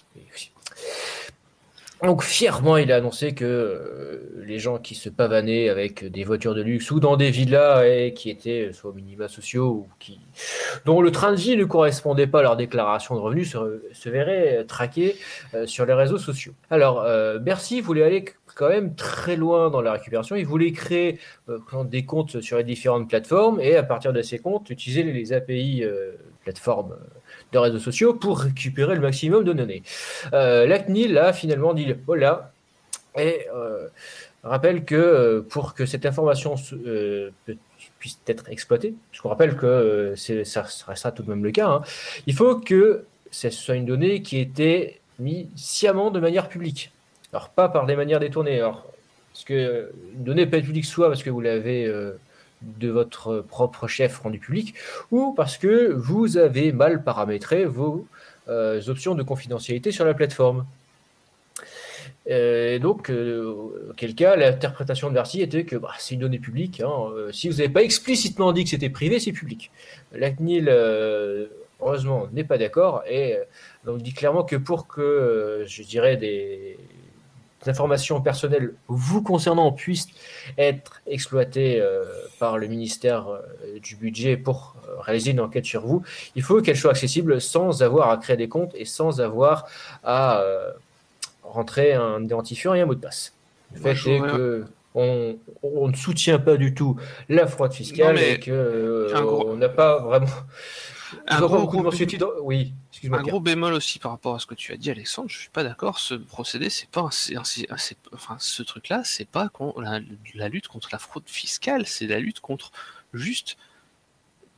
[2.04, 6.54] Donc fièrement, il a annoncé que euh, les gens qui se pavanaient avec des voitures
[6.54, 10.20] de luxe ou dans des villas et qui étaient soit aux minima sociaux ou qui
[10.86, 14.10] dont le train de vie ne correspondait pas à leur déclaration de revenus se, se
[14.10, 15.16] verraient traqués
[15.54, 16.54] euh, sur les réseaux sociaux.
[16.70, 18.26] Alors euh, Bercy voulait aller
[18.58, 20.36] quand même très loin dans la récupération.
[20.36, 24.40] Il voulait créer euh, des comptes sur les différentes plateformes et à partir de ces
[24.40, 26.98] comptes utiliser les API euh, plateformes
[27.52, 29.84] de réseaux sociaux pour récupérer le maximum de données.
[30.34, 32.52] Euh, la CNIL a finalement dit voilà
[33.18, 33.88] et euh,
[34.44, 36.56] rappelle que euh, pour que cette information
[38.00, 41.82] puisse être exploitée, puisqu'on rappelle que ça restera tout de même le cas, hein,
[42.28, 46.92] il faut que ce soit une donnée qui était mise sciemment de manière publique.
[47.34, 48.60] Alors pas par des manières détournées.
[48.60, 48.86] Alors,
[49.34, 51.92] parce que une donnée peut être publique soit parce que vous l'avez
[52.62, 54.74] de votre propre chef rendu public,
[55.12, 58.08] ou parce que vous avez mal paramétré vos
[58.50, 60.66] euh, options de confidentialité sur la plateforme.
[62.30, 66.40] Euh, et donc, euh, auquel cas, l'interprétation de Bercy était que bah, c'est une donnée
[66.40, 66.82] publique.
[66.82, 69.72] hein, si vous n'avez pas explicitement dit que c'était privé, c'est public.
[70.14, 70.70] La CNIL,
[71.80, 73.38] heureusement, n'est pas d'accord et
[73.86, 76.78] donc dit clairement que pour que, je dirais, des
[77.66, 80.08] informations personnelles vous concernant puissent
[80.58, 82.06] être exploitées euh,
[82.40, 83.42] par le ministère euh,
[83.82, 86.04] du budget pour euh, réaliser une enquête sur vous,
[86.36, 89.68] il faut qu'elles soient accessibles sans avoir à créer des comptes et sans avoir
[90.04, 90.44] à
[91.44, 93.34] rentrer un identifiant et un mot de passe.
[93.74, 94.66] Le fait est que
[94.96, 96.98] on, on ne soutient pas du tout
[97.30, 100.26] la fraude fiscale Non, et que euh, un gros- on n'a pas vraiment.
[101.28, 101.68] Un gros.
[102.44, 102.74] Oui.
[103.20, 105.64] Un bémol aussi par rapport à ce que tu as dit, Alexandre, je suis pas
[105.64, 106.00] d'accord.
[106.00, 107.44] Ce procédé, c'est pas, un-
[108.14, 110.00] enfin, ce truc-là, c'est pas la,
[110.36, 112.72] la lutte contre la fraude fiscale, c'est la lutte contre
[113.14, 113.58] juste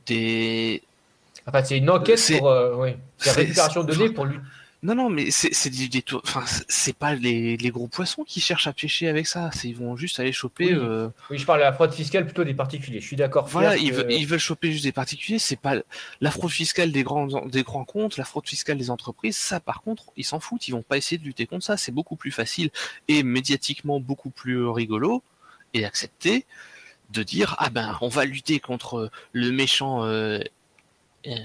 [0.06, 0.82] des.
[1.46, 4.38] Enfin, c'est une enquête pour euh, oui, c'est la récupération de données pour lui.
[4.82, 8.66] Non, non, mais c'est des tours- enfin, c'est- pas les, les gros poissons qui cherchent
[8.66, 9.50] à pêcher avec ça.
[9.64, 10.72] Ils vont juste aller choper.
[10.74, 10.80] Oui.
[10.80, 13.00] euh, Oui, je parle de la fraude fiscale plutôt des particuliers.
[13.00, 13.46] Je suis d'accord.
[13.48, 15.38] Voilà, ils, que- veulent, ils veulent choper juste des particuliers.
[15.38, 15.74] C'est pas
[16.22, 19.36] la fraude fiscale des grands des grands comptes, la fraude fiscale des entreprises.
[19.36, 20.66] Ça, par contre, ils s'en foutent.
[20.66, 21.76] Ils vont pas essayer de lutter contre ça.
[21.76, 22.70] C'est beaucoup plus facile
[23.08, 25.22] et médiatiquement beaucoup plus rigolo
[25.74, 26.46] et accepté
[27.10, 30.38] de dire ah ben on va lutter contre le méchant euh,
[31.26, 31.36] euh,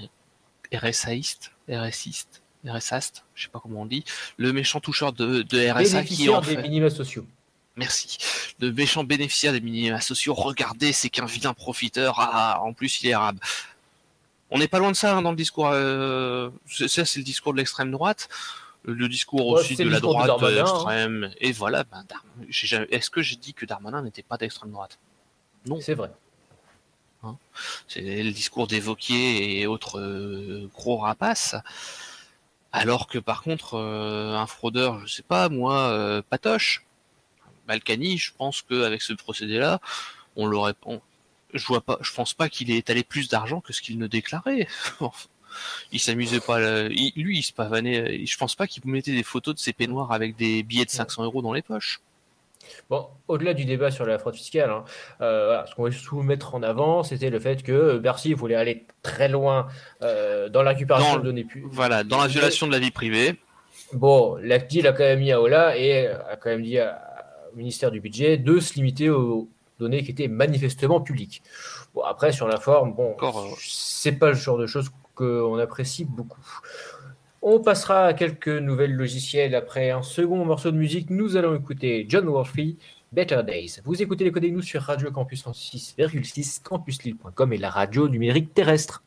[0.72, 4.04] RSAiste, RSiste, RSAste, je sais pas comment on dit,
[4.36, 6.62] le méchant toucheur de, de RSA qui en bénéficiaires des fait.
[6.62, 7.26] minima sociaux.
[7.76, 8.16] Merci.
[8.60, 12.14] Le méchant bénéficiaire des minima sociaux, regardez, c'est qu'un vilain profiteur.
[12.18, 13.38] Ah, en plus, il est arabe.
[14.50, 15.68] On n'est pas loin de ça hein, dans le discours.
[15.72, 18.28] euh, Ça, c'est le discours de l'extrême droite.
[18.84, 20.60] Le discours Ouais, aussi de la de droite hein.
[20.62, 21.30] extrême.
[21.40, 24.70] Et voilà, ben, Dar- j'ai jamais- est-ce que j'ai dit que Darmanin n'était pas d'extrême
[24.70, 24.98] droite?
[25.66, 25.80] Non.
[25.80, 26.10] C'est vrai.
[27.88, 31.56] C'est le discours des Vauquier et autres euh, gros rapaces.
[32.72, 36.84] Alors que par contre, euh, un fraudeur, je sais pas, moi, euh, Patoche,
[37.68, 39.80] Balkany, je pense qu'avec ce procédé-là,
[40.36, 41.00] on l'aurait on-
[41.54, 44.06] Je vois pas, je pense pas qu'il ait étalé plus d'argent que ce qu'il ne
[44.08, 44.68] déclarait.
[45.92, 48.26] il s'amusait pas, il- lui, il se pavanait.
[48.26, 51.24] Je pense pas qu'il mettait des photos de ses peignoirs avec des billets de 500
[51.24, 52.00] euros dans les poches.
[52.90, 54.84] Bon, au-delà du débat sur la fraude fiscale, hein,
[55.20, 58.54] euh, voilà, ce qu'on voulait surtout mettre en avant, c'était le fait que Bercy voulait
[58.54, 59.66] aller très loin
[60.02, 62.90] euh, dans la récupération Dans- de données pu- Voilà, dans la violation de la vie
[62.90, 63.36] privée.
[63.92, 67.90] Bon, l'ACDI l'a quand même mis à Ola et a quand même dit au ministère
[67.90, 69.48] du Budget de se limiter aux
[69.78, 71.42] données qui étaient manifestement publiques.
[71.94, 76.04] Bon, après, sur la forme, bon, euh, c'est pas le genre de choses qu'on apprécie
[76.04, 76.40] beaucoup.
[77.48, 81.10] On passera à quelques nouvelles logiciels après un second morceau de musique.
[81.10, 82.76] Nous allons écouter John Wolfie,
[83.12, 83.76] Better Days.
[83.84, 89.04] Vous écoutez les codes nous sur Radio Campus 6,6, campuslille.com et la radio numérique terrestre.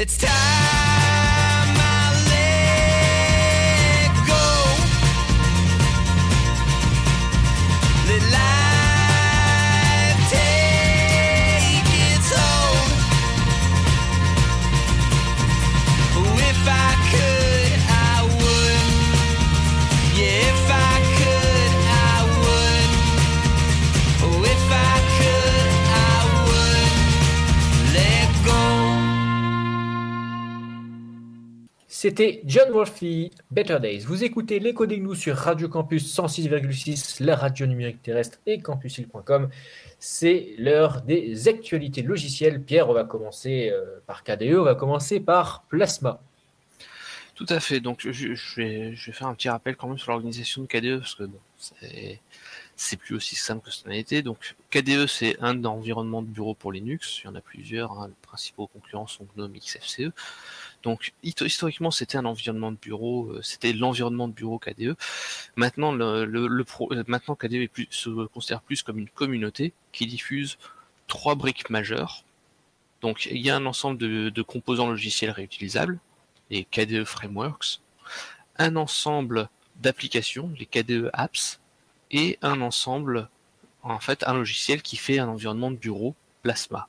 [0.00, 0.89] It's time
[32.02, 33.04] C'était John Wolfe,
[33.50, 33.98] Better Days.
[34.06, 39.50] Vous écoutez l'écho des gnous sur Radio Campus 106,6, la radio numérique terrestre et campusil.com.
[39.98, 42.62] C'est l'heure des actualités logicielles.
[42.62, 46.22] Pierre, on va commencer euh, par KDE, on va commencer par Plasma.
[47.34, 47.80] Tout à fait.
[47.80, 51.24] Donc, je, vais, faire un petit rappel quand même sur l'organisation de KDE parce que
[52.76, 54.22] c'est plus aussi simple que ça n'a été.
[54.22, 57.20] Donc, KDE, c'est un environnement de bureau pour Linux.
[57.22, 57.92] Il y en a plusieurs.
[57.92, 58.08] hein.
[58.08, 60.12] Les principaux concurrents sont GNOME, XFCE.
[60.82, 63.26] Donc, historiquement, c'était un environnement de bureau.
[63.32, 64.96] euh, C'était l'environnement de bureau KDE.
[65.56, 66.64] Maintenant, euh,
[67.38, 70.58] KDE est plus, se considère plus comme une communauté qui diffuse
[71.06, 72.24] trois briques majeures.
[73.02, 75.98] Donc, il y a un ensemble de composants logiciels réutilisables
[76.50, 77.80] les KDE Frameworks,
[78.58, 81.60] un ensemble d'applications, les KDE Apps,
[82.10, 83.28] et un ensemble,
[83.82, 86.88] en fait, un logiciel qui fait un environnement de bureau, Plasma.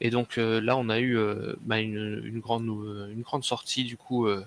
[0.00, 4.46] Et donc euh, là, on a eu euh, bah, une, grande, sortie, du coup, euh,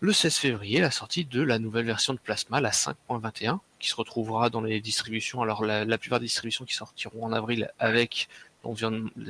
[0.00, 3.96] le 16 février, la sortie de la nouvelle version de Plasma, la 5.21, qui se
[3.96, 5.42] retrouvera dans les distributions.
[5.42, 8.28] Alors, la, plupart des distributions qui sortiront en avril avec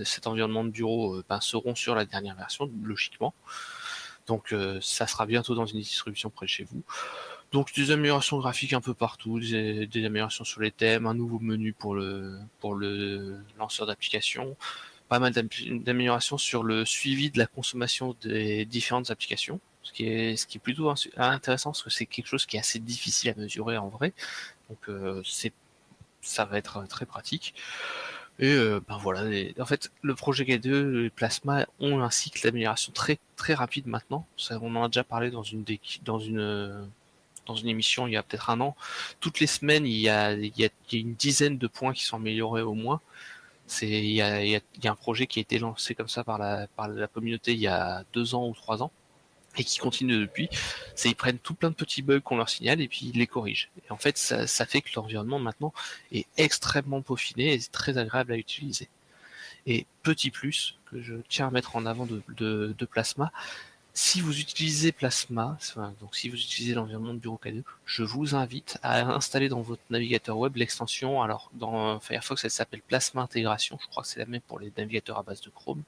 [0.04, 3.32] cet environnement de bureau seront sur la dernière version, logiquement.
[4.26, 6.82] Donc ça sera bientôt dans une distribution près de chez vous.
[7.52, 11.40] Donc des améliorations graphiques un peu partout, des, des améliorations sur les thèmes, un nouveau
[11.40, 14.56] menu pour le pour le lanceur d'application,
[15.08, 15.48] pas mal d'am-
[15.82, 20.58] d'améliorations sur le suivi de la consommation des différentes applications, ce qui est ce qui
[20.58, 23.88] est plutôt intéressant parce que c'est quelque chose qui est assez difficile à mesurer en
[23.88, 24.12] vrai.
[24.70, 25.52] Donc euh, c'est
[26.22, 27.54] ça va être très pratique.
[28.38, 29.22] Et euh, ben voilà,
[29.60, 34.26] en fait, le projet K2 et Plasma ont un cycle d'amélioration très très rapide maintenant.
[34.36, 35.64] Ça, on en a déjà parlé dans une
[36.04, 36.84] dans une euh,
[37.46, 38.76] dans une émission il y a peut-être un an.
[39.20, 40.32] Toutes les semaines, il y a
[40.92, 43.00] une dizaine de points qui sont améliorés au moins.
[43.66, 46.88] C'est il y a, un projet qui a été lancé comme ça par la par
[46.88, 48.90] la communauté il y a deux ans ou trois ans
[49.56, 50.48] et qui continue depuis.
[50.94, 53.26] C'est ils prennent tout plein de petits bugs qu'on leur signale et puis ils les
[53.26, 53.68] corrigent.
[53.86, 55.72] Et en fait, ça, fait que l'environnement maintenant
[56.12, 58.88] est extrêmement peaufiné et très agréable à utiliser.
[59.66, 63.32] Et petit plus que je tiens à mettre en avant de Plasma,
[63.92, 65.58] si vous utilisez Plasma,
[66.00, 69.82] donc si vous utilisez l'environnement de bureau K2, je vous invite à installer dans votre
[69.90, 71.22] navigateur web l'extension.
[71.22, 73.78] Alors dans Firefox, elle s'appelle Plasma Intégration.
[73.82, 75.82] Je crois que c'est la même pour les navigateurs à base de Chrome.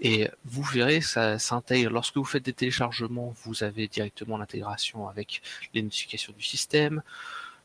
[0.00, 1.90] Et vous verrez, ça s'intègre.
[1.90, 5.42] Lorsque vous faites des téléchargements, vous avez directement l'intégration avec
[5.74, 7.02] les notifications du système.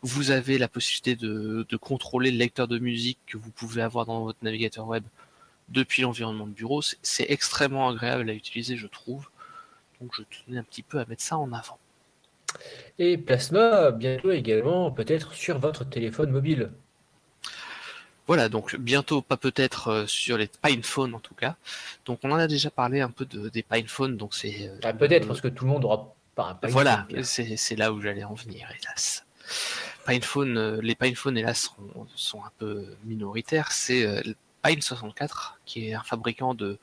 [0.02, 4.06] Vous avez la possibilité de, de contrôler le lecteur de musique que vous pouvez avoir
[4.06, 5.04] dans votre navigateur web
[5.70, 6.82] depuis l'environnement de bureau.
[7.02, 9.30] C'est extrêmement agréable à utiliser, je trouve.
[10.02, 11.78] Donc je tenais un petit peu à mettre ça en avant.
[13.00, 16.72] Et Plasma, bientôt également, peut-être sur votre téléphone mobile.
[18.28, 21.56] Voilà, donc bientôt, pas peut-être euh, sur les PinePhone en tout cas.
[22.06, 24.70] Donc on en a déjà parlé un peu de, des PinePhone, donc c'est...
[24.70, 27.76] euh, Ah, peut-être euh, parce que tout le monde aura pas un paquet, Voilà, c'est
[27.76, 29.26] là où j'allais en venir, hélas.
[30.06, 33.72] Pinephone, euh, les Pinephone, hélas, sont, sont un peu minoritaires.
[33.72, 34.06] C'est
[34.66, 36.78] euh, Pine 64, qui est un fabricant de,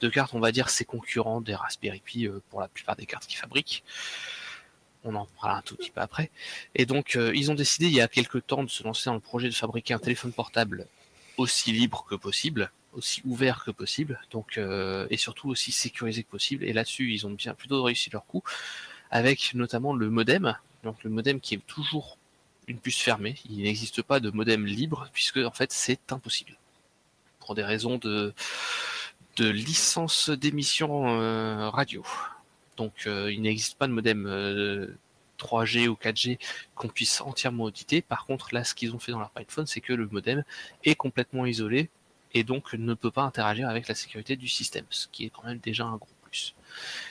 [0.00, 3.06] de cartes, on va dire ses concurrents des Raspberry Pi euh, pour la plupart des
[3.06, 3.84] cartes qu'ils fabriquent.
[5.04, 6.30] On en parlera un tout petit peu après.
[6.74, 9.14] Et donc, euh, ils ont décidé il y a quelques temps de se lancer dans
[9.14, 10.86] le projet de fabriquer un téléphone portable
[11.36, 16.30] aussi libre que possible, aussi ouvert que possible, donc euh, et surtout aussi sécurisé que
[16.30, 16.64] possible.
[16.64, 18.42] Et là-dessus, ils ont bien plutôt réussi leur coup,
[19.10, 20.56] avec notamment le modem.
[20.84, 22.16] Donc le modem qui est toujours
[22.66, 23.36] une puce fermée.
[23.50, 26.56] Il n'existe pas de modem libre puisque en fait c'est impossible
[27.44, 28.32] pour des raisons de
[29.38, 32.04] licence d'émission euh, radio.
[32.76, 34.88] Donc euh, il n'existe pas de modem euh,
[35.38, 36.38] 3G ou 4G
[36.74, 38.02] qu'on puisse entièrement auditer.
[38.02, 40.44] Par contre, là, ce qu'ils ont fait dans leur PinePhone, c'est que le modem
[40.84, 41.90] est complètement isolé
[42.32, 45.44] et donc ne peut pas interagir avec la sécurité du système, ce qui est quand
[45.44, 46.54] même déjà un gros plus.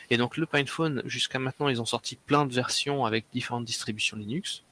[0.09, 4.17] Et donc le PinePhone, jusqu'à maintenant, ils ont sorti plein de versions avec différentes distributions
[4.17, 4.63] Linux.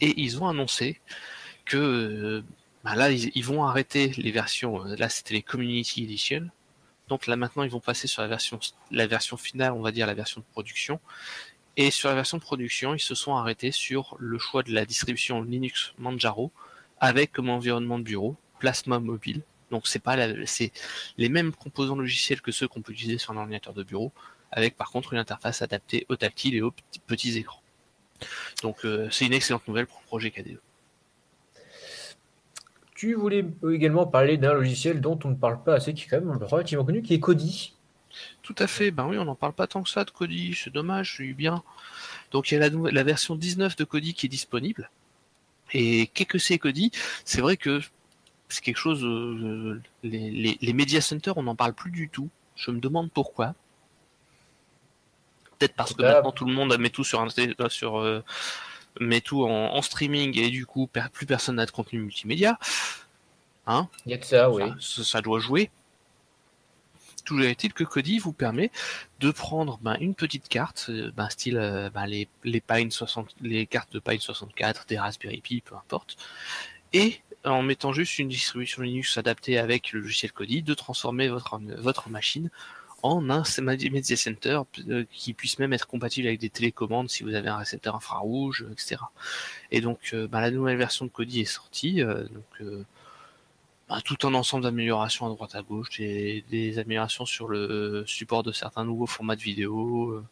[0.00, 1.00] Et ils ont annoncé
[1.64, 2.44] que euh,
[2.86, 4.86] bah là, ils, vont arrêter les versions.
[4.86, 6.48] euh, Là, c'était les Community Edition.
[7.08, 10.40] Donc là, maintenant, ils vont passer sur la version, finale, on va dire la version
[10.40, 11.00] de production.
[11.76, 14.84] Et sur la version de production, ils se sont arrêtés sur le choix de la
[14.84, 16.52] distribution Linux Manjaro
[17.00, 19.42] avec comme environnement de bureau Plasma Mobile.
[19.72, 23.74] Donc c'est pas les mêmes composants logiciels que ceux qu'on peut utiliser sur un ordinateur
[23.74, 24.12] de bureau,
[24.52, 27.62] avec par contre une interface adaptée au tactile et aux petits, petits écrans.
[28.62, 30.60] Donc euh, c'est une excellente nouvelle pour le projet KDE.
[32.96, 36.20] Tu voulais également parler d'un logiciel dont on ne parle pas assez, qui est quand
[36.20, 37.74] même relativement connu, qui est Kodi.
[38.42, 40.72] Tout à fait, ben oui, on n'en parle pas tant que ça de Kodi, c'est
[40.72, 41.62] dommage, eu bien.
[42.30, 44.90] Donc il y a la, version 19 de Kodi qui est disponible.
[45.72, 46.90] Et qu'est-ce que c'est Kodi?
[47.26, 47.80] C'est vrai que
[48.48, 52.30] c'est quelque chose, euh, les, les, les media centers, on n'en parle plus du tout.
[52.54, 53.54] Je me demande pourquoi.
[55.58, 56.14] Peut-être parce que Ah.
[56.14, 58.22] maintenant tout le monde met tout sur, un- euh, sur euh,
[59.00, 62.58] met tout en, en streaming et du coup per- plus personne n'a de contenu multimédia.
[63.66, 63.88] Hein?
[64.04, 64.62] Il y a de ça, oui.
[64.62, 65.70] Enfin, ça, ça doit jouer.
[67.24, 68.70] Toujours est-il que Kodi vous permet
[69.18, 73.34] de prendre ben, une petite carte, euh, ben, style euh, ben, les, les, Pine 60,
[73.40, 76.16] les cartes de Pine 64, des Raspberry Pi, peu importe,
[76.92, 81.58] et en mettant juste une distribution Linux adaptée avec le logiciel Kodi, de transformer votre,
[81.78, 82.50] votre machine
[83.02, 83.42] en un
[83.90, 87.58] media center euh, qui puisse même être compatible avec des télécommandes si vous avez un
[87.58, 88.96] récepteur infrarouge, etc.
[89.70, 92.82] Et donc euh, ben, la nouvelle version de Kodi est sortie, euh, donc
[93.88, 98.42] bah, tout un ensemble d'améliorations à droite à gauche, des, des améliorations sur le support
[98.42, 100.24] de certains nouveaux formats de vidéo, euh,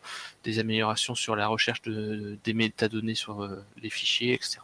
[0.43, 4.59] des améliorations sur la recherche de, des métadonnées sur euh, les fichiers, etc.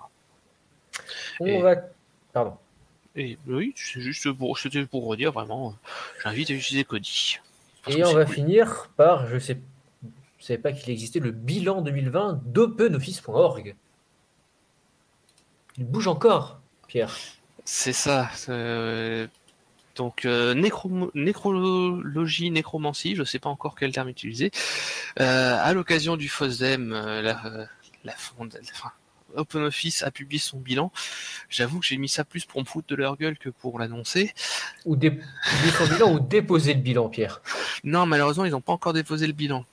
[1.38, 1.76] On Et- va.
[2.32, 2.56] Pardon.
[3.16, 5.76] Et oui, c'est juste pour, c'était pour redire vraiment,
[6.22, 7.38] j'invite à utiliser Kodi.
[7.88, 9.60] Et on va finir par, je sais,
[10.38, 13.74] je savais pas qu'il existait le bilan 2020 d'OpenOffice.org.
[15.78, 17.14] Il bouge encore, Pierre.
[17.64, 18.28] C'est ça.
[18.48, 19.26] euh,
[19.96, 24.50] donc euh, nécro- nécrologie, nécromancie, je sais pas encore quel terme utiliser.
[25.20, 27.40] Euh, à l'occasion du FOSDEM, euh, la,
[28.04, 28.92] la, fonde- enfin,
[29.36, 30.92] OpenOffice a publié son bilan.
[31.48, 34.34] J'avoue que j'ai mis ça plus pour me foutre de leur gueule que pour l'annoncer.
[34.84, 35.10] Ou dé...
[35.10, 37.40] publier son bilan ou déposer le bilan, Pierre.
[37.84, 39.64] Non, malheureusement, ils n'ont pas encore déposé le bilan.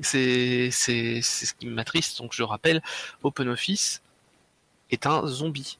[0.00, 2.18] C'est ce qui m'attriste.
[2.18, 2.82] Donc je rappelle,
[3.22, 4.02] OpenOffice
[4.90, 5.78] est un zombie.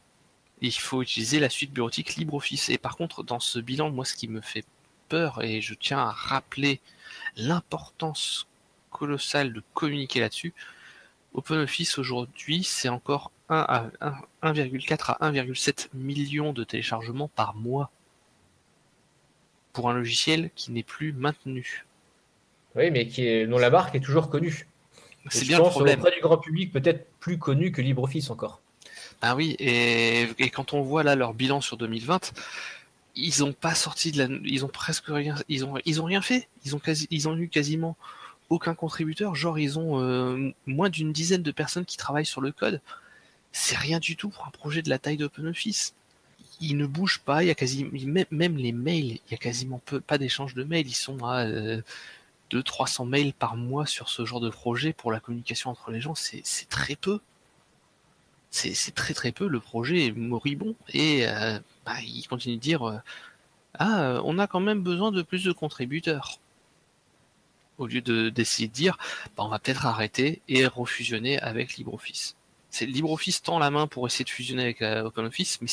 [0.63, 2.71] Il faut utiliser la suite bureautique LibreOffice.
[2.71, 4.65] Et par contre, dans ce bilan, moi, ce qui me fait
[5.09, 6.81] peur, et je tiens à rappeler
[7.37, 8.47] l'importance
[8.91, 10.55] colossale de communiquer là-dessus,
[11.37, 13.87] OpenOffice aujourd'hui, c'est encore 1 à
[14.43, 17.91] 1 1,4 à 1,7 million de téléchargements par mois
[19.73, 21.85] pour un logiciel qui n'est plus maintenu.
[22.75, 23.47] Oui, mais qui est...
[23.47, 24.67] dont la marque est toujours connue.
[25.29, 25.99] C'est bien le pense problème.
[25.99, 28.61] auprès du grand public, peut-être plus connu que LibreOffice encore.
[29.23, 32.33] Ah oui, et, et quand on voit là leur bilan sur 2020,
[33.17, 36.23] ils ont pas sorti de la, ils ont presque rien, ils ont, ils ont rien
[36.23, 36.49] fait.
[36.65, 37.97] Ils ont quasi, ils ont eu quasiment
[38.49, 39.35] aucun contributeur.
[39.35, 42.81] Genre ils ont euh, moins d'une dizaine de personnes qui travaillent sur le code.
[43.53, 45.95] C'est rien du tout pour un projet de la taille d'OpenOffice.
[46.61, 47.43] Ils ne bougent pas.
[47.43, 50.65] Il y a quasi, même, les mails, il y a quasiment peu, pas d'échange de
[50.65, 50.87] mails.
[50.87, 51.83] Ils sont à euh,
[52.51, 56.15] 200-300 mails par mois sur ce genre de projet pour la communication entre les gens.
[56.15, 57.21] C'est très peu
[58.51, 62.89] c'est très très peu, le projet est moribond et euh, bah, il continue de dire
[62.89, 62.97] euh,
[63.79, 66.41] ah on a quand même besoin de plus de contributeurs
[67.79, 68.99] au lieu de d'essayer de dire
[69.37, 72.37] bah, on va peut-être arrêter et refusionner avec LibreOffice.
[72.71, 75.69] C'est LibreOffice tend la main pour essayer de fusionner avec euh, OpenOffice, mais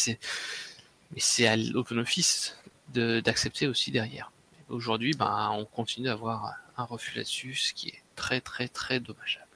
[1.18, 2.58] c'est à OpenOffice
[2.93, 4.32] d'accepter aussi derrière.
[4.70, 8.99] Aujourd'hui, ben on continue à avoir un refus là-dessus, ce qui est très très très
[8.99, 9.47] dommageable.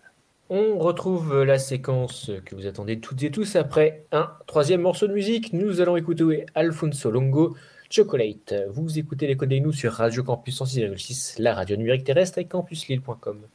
[0.50, 5.14] On retrouve la séquence que vous attendez toutes et tous après un troisième morceau de
[5.14, 5.52] musique.
[5.52, 7.58] Nous allons écouter Alfonso Longo,
[7.90, 8.54] Chocolate.
[8.70, 13.48] Vous écoutez les codes nous sur Radio Campus 106,6, la radio numérique terrestre et campuslille.com.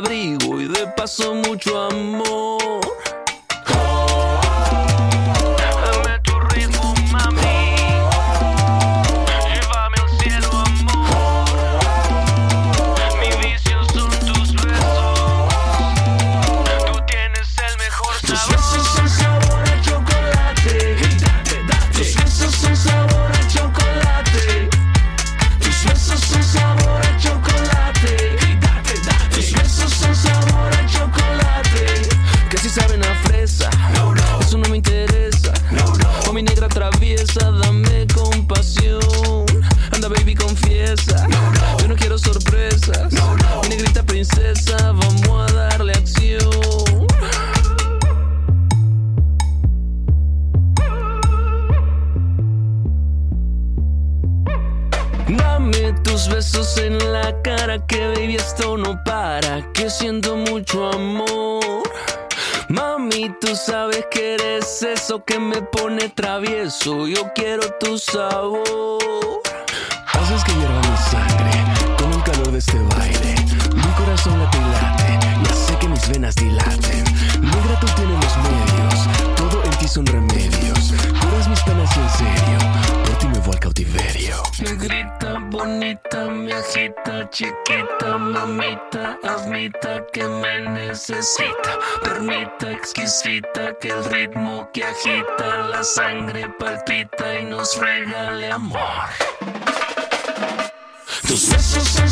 [0.00, 2.59] abrigo y de paso mucho amor.
[66.80, 68.39] Travieso, yo quiero tu sabor.
[95.84, 99.08] Sangre palpita y nos regale amor.
[101.26, 102.09] Tus besos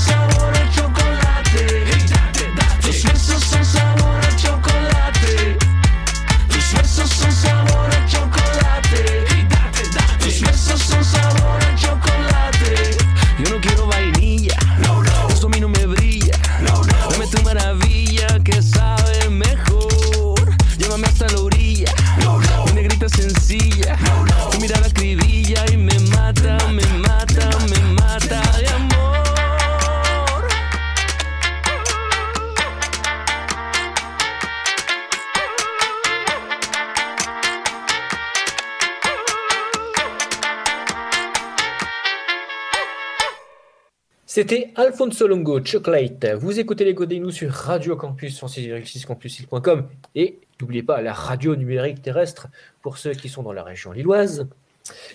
[44.39, 46.25] C'était Alfonso Longo, Chocolate.
[46.37, 51.57] Vous écoutez les codes nous sur Radio Campus 106,6 campusil.com et n'oubliez pas la radio
[51.57, 52.47] numérique terrestre
[52.81, 54.47] pour ceux qui sont dans la région lilloise.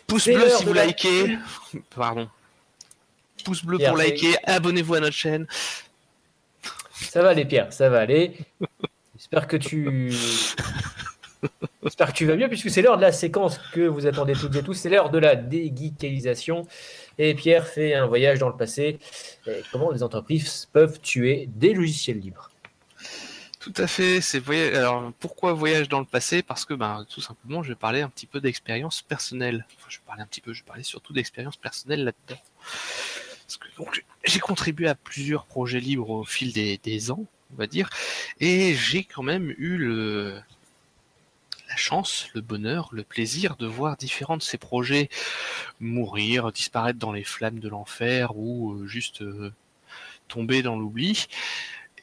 [0.07, 1.38] Pouce bleu si vous la- likez.
[1.95, 2.28] Pardon.
[3.45, 4.36] Pouce bleu Pierre, pour liker.
[4.43, 5.47] Abonnez-vous à notre chaîne.
[6.91, 8.34] Ça va aller, Pierre, ça va aller.
[9.15, 10.11] J'espère que tu.
[11.82, 14.55] J'espère que tu vas mieux, puisque c'est l'heure de la séquence que vous attendez toutes
[14.57, 14.74] et tous.
[14.74, 16.67] C'est l'heure de la dégeekalisation.
[17.18, 18.99] Et Pierre fait un voyage dans le passé.
[19.72, 22.49] Comment les entreprises peuvent tuer des logiciels libres?
[23.59, 24.20] Tout à fait.
[24.20, 24.41] C'est
[25.20, 26.41] pourquoi voyage dans le passé?
[26.41, 29.66] Parce que ben tout simplement, je vais parler un petit peu d'expérience personnelle.
[29.78, 30.53] Enfin, je vais parler un petit peu.
[30.53, 32.41] Je vais parler surtout d'expérience personnelle là-dedans.
[33.45, 33.68] Parce que
[34.24, 37.89] j'ai contribué à plusieurs projets libres au fil des, des ans, on va dire,
[38.39, 40.41] et j'ai quand même eu le
[41.74, 45.09] la chance, le bonheur, le plaisir de voir différents de ces projets
[45.80, 49.51] mourir, disparaître dans les flammes de l'enfer ou euh, juste euh,
[50.28, 51.26] tomber dans l'oubli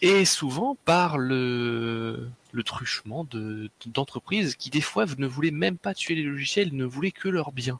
[0.02, 2.30] et souvent par le,
[2.64, 7.12] truchement de- d'entreprises qui des fois ne voulaient même pas tuer les logiciels, ne voulaient
[7.12, 7.78] que leur bien.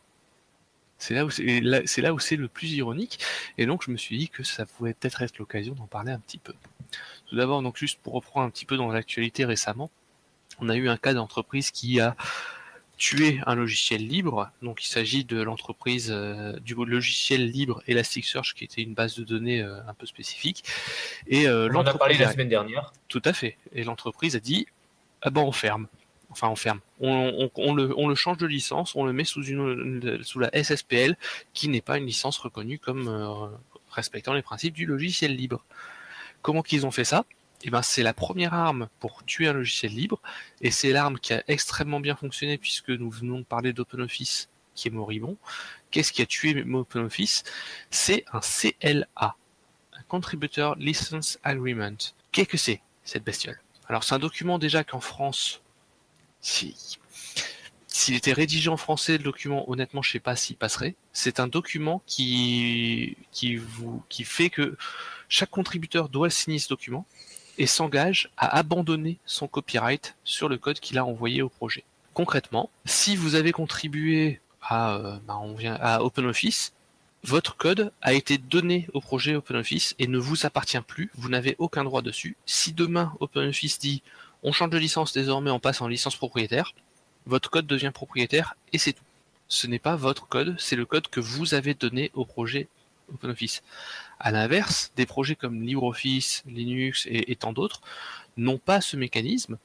[0.98, 3.18] C'est là où c'est là, c'est là où c'est le plus ironique,
[3.58, 6.20] et donc je me suis dit que ça pouvait peut-être être l'occasion d'en parler un
[6.20, 6.54] petit peu.
[7.26, 9.90] Tout d'abord, donc juste pour reprendre un petit peu dans l'actualité récemment,
[10.60, 12.16] on a eu un cas d'entreprise qui a
[12.96, 14.50] tué un logiciel libre.
[14.62, 19.24] Donc il s'agit de l'entreprise euh, du logiciel libre Elasticsearch, qui était une base de
[19.24, 20.64] données euh, un peu spécifique.
[21.26, 22.92] Et euh, On en a parlé la semaine dernière.
[23.08, 23.56] tout à fait.
[23.72, 24.66] Et l'entreprise a dit
[25.22, 25.86] ah ben on ferme.
[26.30, 29.24] enfin on ferme, on, on- on le, on le change de licence, on le met
[29.24, 31.16] sous, une, sous la SSPL,
[31.54, 33.50] qui n'est pas une licence reconnue comme
[33.90, 35.64] respectant les principes du logiciel libre.
[36.42, 37.24] Comment qu'ils ont fait ça?
[37.62, 40.20] Eh ben, c'est la première arme pour tuer un logiciel libre,
[40.60, 44.88] et c'est l'arme qui a extrêmement bien fonctionné puisque nous venons de parler d'OpenOffice qui
[44.88, 45.36] est moribond.
[45.90, 47.44] Qu'est-ce qui a tué OpenOffice?
[47.90, 49.36] C'est un CLA,
[49.92, 51.96] un Contributor License Agreement.
[52.32, 53.60] Qu'est-ce que c'est cette bestiole?
[53.88, 55.60] Alors c'est un document déjà qu'en France,
[56.40, 56.98] si
[57.88, 60.94] s'il était rédigé en français, le document, honnêtement, je sais pas s'il passerait.
[61.12, 64.76] C'est un document qui qui vous qui fait que
[65.28, 67.04] chaque contributeur doit signer ce document
[67.60, 71.84] et s'engage à abandonner son copyright sur le code qu'il a envoyé au projet.
[72.14, 75.38] Concrètement, si vous avez contribué à, euh, bah,
[75.78, 76.72] à OpenOffice,
[77.22, 81.54] votre code a été donné au projet OpenOffice et ne vous appartient plus, vous n'avez
[81.58, 82.34] aucun droit dessus.
[82.46, 84.02] Si demain OpenOffice dit
[84.42, 86.72] on change de licence désormais, on passe en licence propriétaire,
[87.26, 89.04] votre code devient propriétaire et c'est tout.
[89.48, 92.68] Ce n'est pas votre code, c'est le code que vous avez donné au projet
[93.12, 93.62] OpenOffice.
[94.20, 97.80] À l'inverse, des projets comme LibreOffice, Linux et, et tant d'autres
[98.36, 99.58] n'ont pas ce mécanisme.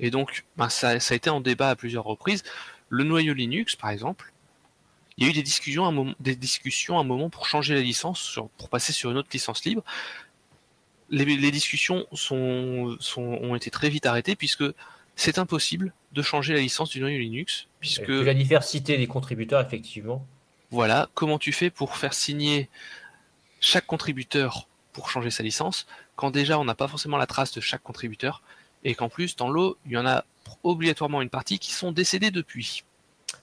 [0.00, 2.42] Et donc, ben, ça, ça a été en débat à plusieurs reprises.
[2.88, 4.32] Le noyau Linux, par exemple,
[5.16, 7.46] il y a eu des discussions, à un moment, des discussions à un moment pour
[7.46, 9.84] changer la licence, sur- pour passer sur une autre licence libre.
[11.10, 14.64] Les, les discussions sont, sont, ont été très vite arrêtées puisque
[15.14, 20.26] c'est impossible de changer la licence du noyau Linux, puisque la diversité des contributeurs, effectivement.
[20.70, 22.70] voilà, comment tu fais pour faire signer
[23.62, 25.86] chaque contributeur pour changer sa licence,
[26.16, 28.42] quand déjà on n'a pas forcément la trace de chaque contributeur,
[28.84, 30.24] et qu'en plus, dans l'eau, il y en a
[30.64, 32.84] obligatoirement une partie qui sont décédés depuis.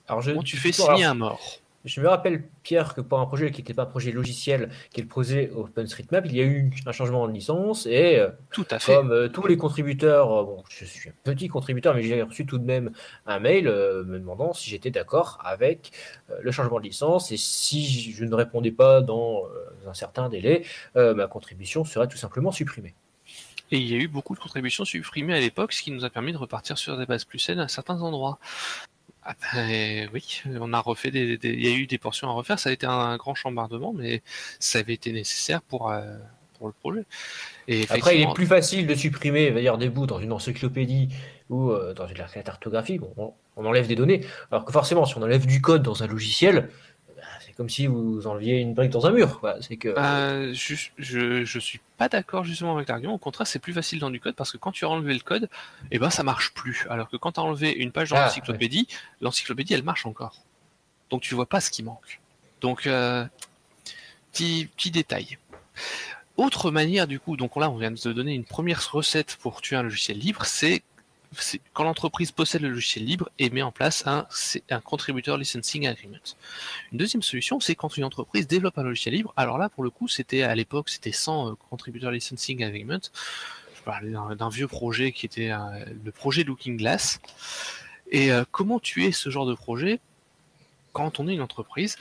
[0.08, 1.60] Alors je, Comment tu fais alors, signer un mort?
[1.86, 5.00] Je me rappelle, Pierre, que pour un projet qui n'était pas un projet logiciel, qui
[5.00, 8.66] est le projet OpenStreetMap, il y a eu un changement de licence et euh, Tout
[8.70, 8.96] à fait.
[8.96, 12.46] comme euh, tous les contributeurs, euh, bon, je suis un petit contributeur, mais j'ai reçu
[12.46, 12.92] tout de même
[13.26, 15.92] un mail euh, me demandant si j'étais d'accord avec
[16.42, 19.44] le changement de licence et si je ne répondais pas dans
[19.88, 20.64] un certain délai,
[20.96, 22.94] ma contribution serait tout simplement supprimée.
[23.72, 26.10] Et il y a eu beaucoup de contributions supprimées à l'époque, ce qui nous a
[26.10, 28.40] permis de repartir sur des bases plus saines à certains endroits.
[29.24, 32.32] Ah ben, oui, on a refait des, des- il y a eu des portions à
[32.32, 32.58] refaire.
[32.60, 34.22] Ça a été un, grand chambardement, mais
[34.60, 36.18] ça avait été nécessaire pour euh,
[36.58, 37.04] pour le projet.
[37.68, 41.10] Et Après, il est plus facile de supprimer, dire, des bouts dans une encyclopédie
[41.50, 42.98] ou euh, dans une cartographie.
[42.98, 44.26] Bon, on, on enlève des données.
[44.52, 46.70] Alors que forcément, si on enlève du code dans un logiciel,
[47.60, 49.42] comme si vous enleviez une brique dans un mur.
[49.42, 49.62] quoi.
[49.62, 53.16] C'est que Euh, je, je, je suis pas d'accord justement avec l'argument.
[53.16, 55.20] Au contraire, c'est plus facile dans du code parce que quand tu as enlevé le
[55.20, 55.50] code,
[55.92, 56.88] eh ben ça marche plus.
[56.90, 58.88] Alors que quand tu as enlevé une page dans Ah, l'encyclopédie,
[59.20, 60.38] l'encyclopédie elle marche encore.
[61.10, 62.22] Donc tu vois pas ce qui manque.
[62.62, 63.26] Donc euh,
[64.32, 65.38] petit, petit détail.
[66.38, 69.60] Autre manière du coup, donc là on vient de te donner une première recette pour
[69.62, 70.82] tuer un logiciel libre, c'est
[71.74, 74.28] quand l'entreprise possède le logiciel libre et met en place un,
[74.70, 76.18] un contributor licensing agreement.
[76.92, 79.34] Une deuxième solution, c'est quand une entreprise développe un logiciel libre.
[79.38, 83.00] Alors là, pour le coup, c'était à l'époque, c'était sans euh, contributor licensing agreement.
[83.76, 85.52] Je parlais d'un vieux projet qui était
[86.04, 87.20] le projet Looking Glass.
[88.12, 90.00] Et euh, comment tuer ce genre de projet
[90.92, 91.96] quand on est une entreprise?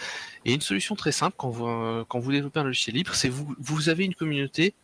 [0.44, 3.28] Et une solution très simple quand vous, euh, quand vous développez un logiciel libre, c'est
[3.28, 4.74] vous, vous avez une communauté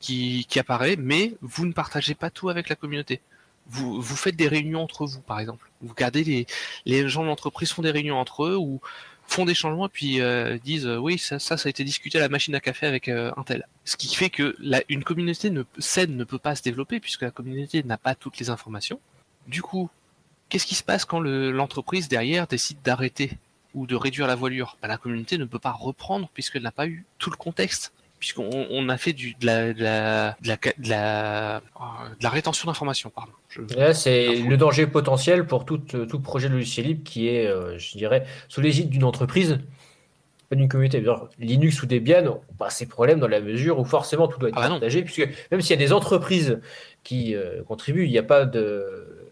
[0.00, 3.20] qui, qui apparaît, mais vous ne partagez pas tout avec la communauté.
[3.68, 5.70] Vous, vous faites des réunions entre vous, par exemple.
[5.82, 6.46] Vous regardez les,
[6.84, 8.80] les gens de l'entreprise font des réunions entre eux ou
[9.28, 12.16] font des changements et puis euh, disent euh, oui ça, ça ça a été discuté
[12.18, 13.66] à la machine à café avec euh, un tel.
[13.84, 17.22] Ce qui fait que la, une communauté ne, saine ne peut pas se développer puisque
[17.22, 19.00] la communauté n'a pas toutes les informations.
[19.48, 19.90] Du coup,
[20.48, 23.32] qu'est-ce qui se passe quand le- l'entreprise derrière décide d'arrêter
[23.74, 24.76] ou de réduire la voilure?
[24.80, 28.66] Ben, La communauté ne peut pas reprendre puisqu'elle n'a pas eu tout le contexte puisqu'on
[28.70, 31.60] on a fait du, de, la, de, la, de, la, de, la,
[32.18, 33.10] de la rétention d'informations.
[33.10, 33.32] Pardon.
[33.48, 37.28] Je- là, c'est le danger potentiel pour tout, euh, tout projet de logiciel libre qui
[37.28, 39.60] est, euh, je dirais, sous l'égide d'une entreprise,
[40.48, 41.02] pas d'une communauté.
[41.38, 44.62] Linux ou Debian pas ces problèmes dans la mesure où forcément tout doit être Ah
[44.62, 46.60] bah partagé, puisque même s'il y a des entreprises
[47.02, 49.28] qui euh, contribuent, il n'y a pas de.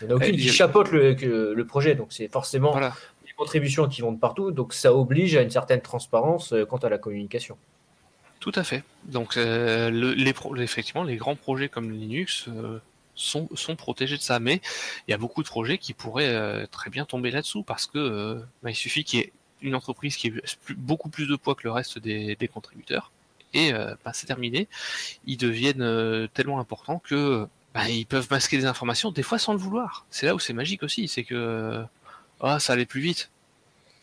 [0.00, 2.92] Il n'y en a aucune Eh, qui chapeaute le, le projet, donc c'est forcément Voilà.
[3.24, 6.78] des contributions qui vont de partout, donc ça oblige à une certaine transparence euh, quant
[6.78, 7.56] à la communication.
[8.44, 8.84] Tout à fait.
[9.04, 10.14] Donc, euh,
[10.58, 12.78] effectivement, les grands projets comme Linux euh,
[13.14, 14.38] sont, protégés de ça.
[14.38, 14.60] Mais
[15.08, 18.42] il y a beaucoup de projets qui pourraient euh, très bien tomber là-dessous parce que
[18.62, 19.32] bah, il suffit qu'il y ait
[19.62, 20.34] une entreprise qui ait
[20.76, 23.12] beaucoup plus de poids que le reste des, contributeurs
[23.54, 24.68] et bah, c'est terminé.
[25.24, 29.58] Ils deviennent tellement importants que bah, ils peuvent masquer des informations, des fois sans le
[29.58, 30.04] vouloir.
[30.10, 31.82] C'est là où c'est magique aussi, c'est que
[32.40, 33.30] ah ça allait plus vite.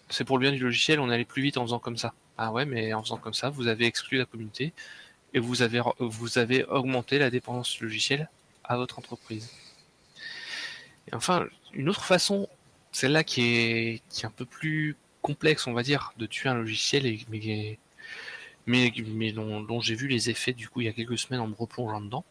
[0.10, 2.16] C'est pour le bien du logiciel, on allait plus vite en faisant comme ça.
[2.44, 4.74] Ah ouais, mais en faisant comme ça, vous avez exclu la communauté
[5.36, 8.32] et vous avez, vous avez augmenté la dépendance logicielle
[8.64, 9.52] à votre entreprise.
[11.08, 12.50] Et enfin, une autre façon,
[12.92, 16.56] celle-là qui est, qui est un peu plus complexe, on va dire, de tuer un
[16.56, 17.78] logiciel, mais,
[18.66, 21.42] mais, mais dont, dont j'ai vu les effets du coup il y a quelques semaines
[21.42, 22.26] en me replongeant dedans,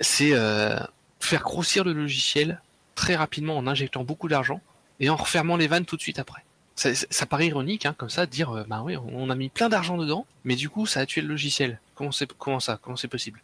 [0.00, 0.78] c'est euh,
[1.20, 2.62] faire grossir le logiciel
[2.94, 4.62] très rapidement en injectant beaucoup d'argent
[4.98, 6.42] et en refermant les vannes tout de suite après.
[6.76, 9.48] Ça, ça paraît ironique, hein, comme ça, de dire, euh, bah oui, on a mis
[9.48, 11.80] plein d'argent dedans, mais du coup, ça a tué le logiciel.
[11.94, 13.40] Comment comment ça, comment c'est possible?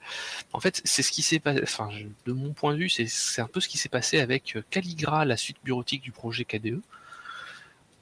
[0.52, 1.60] En fait, c'est ce qui s'est passé.
[1.62, 1.88] Enfin,
[2.26, 5.24] de mon point de vue, c'est, un peu ce qui s'est passé avec euh, Calligra,
[5.24, 6.82] la suite bureautique du projet KDE.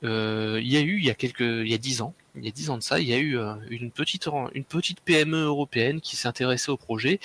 [0.03, 2.45] Euh, il y a eu, il y a quelques, il y a dix ans, il
[2.45, 5.01] y a dix ans de ça, il y a eu euh, une petite, une petite
[5.01, 7.20] PME européenne qui s'est intéressée au projet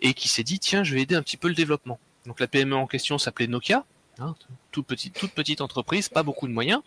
[0.00, 1.98] et qui s'est dit, tiens, je vais aider un petit peu le développement.
[2.26, 3.84] Donc la PME en question s'appelait Nokia,
[4.18, 4.34] hein,
[4.70, 6.82] toute petite, toute petite entreprise, pas beaucoup de moyens.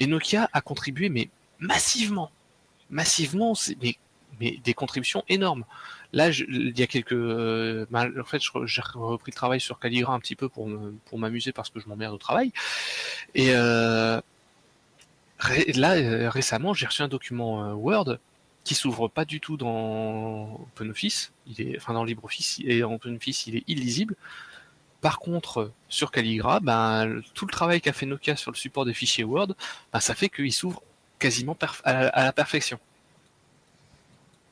[0.00, 1.28] Et Nokia a contribué, mais
[1.58, 2.30] massivement,
[2.88, 3.96] massivement, mais,
[4.40, 5.64] des contributions énormes.
[6.14, 10.18] Là, il y a quelques, euh, en fait, j'ai repris le travail sur Calligra un
[10.18, 10.66] petit peu pour
[11.18, 12.50] m'amuser parce que je m'emmerde au travail.
[13.34, 14.20] Et euh,
[15.74, 18.18] là, euh, récemment, j'ai reçu un document Word
[18.64, 21.32] qui s'ouvre pas du tout dans OpenOffice.
[21.76, 24.16] Enfin dans LibreOffice et en OpenOffice, il est illisible.
[25.00, 28.92] Par contre, sur Calligra, ben, tout le travail qu'a fait Nokia sur le support des
[28.94, 29.54] fichiers Word,
[29.92, 30.82] ben, ça fait qu'il s'ouvre
[31.18, 32.78] quasiment à, la, à la perfection.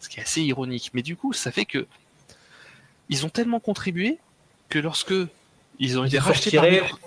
[0.00, 0.90] Ce qui est assez ironique.
[0.94, 1.86] Mais du coup, ça fait que
[3.08, 4.18] ils ont tellement contribué
[4.68, 5.14] que lorsque
[5.78, 6.82] ils ont été rachetés par retirés.
[6.82, 6.98] Micro-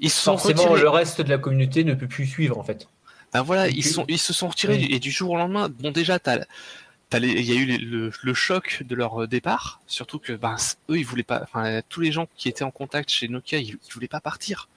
[0.00, 0.80] ils se sont Forcément, retirés.
[0.82, 2.88] le reste de la communauté ne peut plus suivre en fait.
[3.32, 4.88] Ben voilà, ils, puis- sont, ils se sont retirés Oui.
[4.90, 6.40] et du jour au lendemain, bon déjà, t'as,
[7.18, 10.56] il y a eu le, le choc de leur euh, départ, surtout que ben,
[10.88, 13.70] eux, ils voulaient pas, enfin, tous les gens qui étaient en contact chez Nokia, ils,
[13.86, 14.68] ils voulaient pas partir.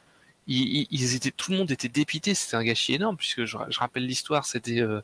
[0.46, 4.06] Ils, étaient, tout le monde était dépité, c'était un gâchis énorme, puisque je, je rappelle
[4.06, 5.00] l'histoire, c'était euh,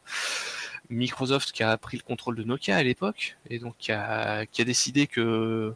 [0.90, 4.62] Microsoft qui a pris le contrôle de Nokia à l'époque, et donc qui a, qui
[4.62, 5.74] a décidé que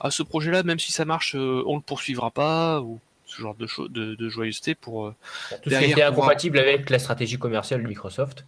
[0.00, 3.54] ah, ce projet-là, même si ça marche, euh, on le poursuivra pas, ou ce genre
[3.54, 5.06] de, choses de, de joyeuseté pour...
[5.06, 5.14] euh,
[5.62, 8.44] Tout ce qui était pouvoir- incompatible avec la stratégie commerciale de Microsoft.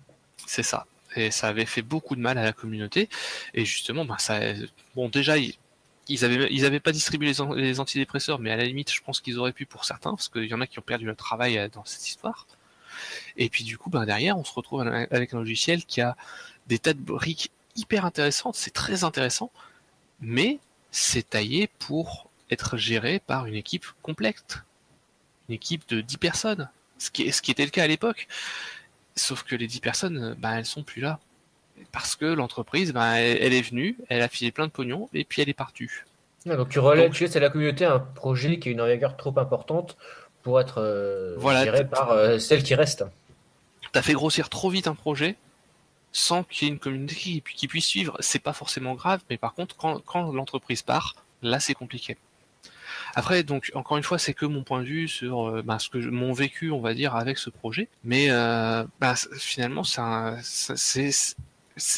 [0.46, 0.86] C'est ça.
[1.16, 3.08] Et ça avait fait beaucoup de mal à la communauté.
[3.54, 4.40] Et justement, ben ça,
[4.94, 5.54] bon, déjà, ils,
[6.08, 9.38] ils avaient, pas distribué les, an- les antidépresseurs, mais à la limite, je pense qu'ils
[9.38, 11.68] auraient pu pour certains, parce qu'il y en a qui ont perdu leur travail euh,
[11.68, 12.46] dans cette histoire.
[13.36, 16.16] Et puis du coup, ben derrière, on se retrouve avec un logiciel qui a
[16.66, 18.56] des tas de briques hyper intéressantes.
[18.56, 19.50] C'est très intéressant,
[20.20, 20.58] mais
[20.90, 24.42] c'est taillé pour être géré par une équipe complexe,
[25.48, 28.28] une équipe de 10 personnes, ce qui, ce qui était le cas à l'époque.
[29.16, 31.18] Sauf que les 10 personnes, bah, elles sont plus là.
[31.92, 35.24] Parce que l'entreprise, bah, elle, elle est venue, elle a filé plein de pognon, et
[35.24, 35.88] puis elle est partie.
[36.48, 39.16] Ah, donc tu Donc- tu laisses à la communauté un projet qui a une envergure
[39.16, 39.96] trop importante
[40.42, 43.04] pour être euh, Voilà, géré par euh, celle qui reste.
[43.92, 45.36] T'as fait grossir trop vite un projet,
[46.12, 48.16] sans qu'il y ait une communauté qui, qui puisse suivre.
[48.20, 52.16] C'est pas forcément grave, mais par contre, quand, quand l'entreprise part, là c'est compliqué.
[53.14, 55.88] Après, donc, encore une fois, c'est que mon point de vue sur euh, bah, ce
[55.88, 57.88] que je- mon vécu, on va dire, avec ce projet.
[58.04, 60.00] Mais euh, bah, finalement, c'est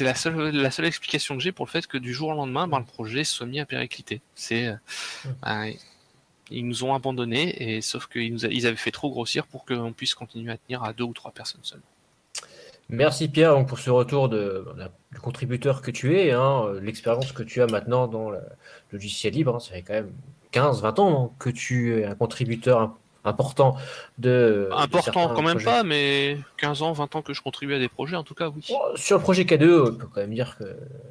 [0.04, 2.66] la seule, la seule explication que j'ai pour le fait que du jour au lendemain,
[2.66, 4.20] bah, le projet soit mis à péricliter.
[4.34, 4.74] C'est, euh,
[5.42, 5.64] bah,
[6.50, 10.14] ils nous ont abandonnés, et sauf qu'ils ils avaient fait trop grossir pour qu'on puisse
[10.14, 11.80] continuer à tenir à deux ou trois personnes seules.
[12.88, 14.66] Merci Pierre donc, pour ce retour de,
[15.12, 18.40] du contributeur que tu es, hein, l'expérience que tu as maintenant dans le
[18.92, 19.54] logiciel libre.
[19.56, 20.12] hein, ça fait quand même
[20.52, 22.94] 15-20 ans que tu es un contributeur im-
[23.24, 23.76] important
[24.18, 24.68] de.
[24.72, 25.64] Important quand même projets.
[25.64, 28.48] pas, mais 15 ans, 20 ans que je contribue à des projets, en tout cas,
[28.48, 28.66] oui.
[28.96, 30.64] Sur le projet K2, on peut quand même dire que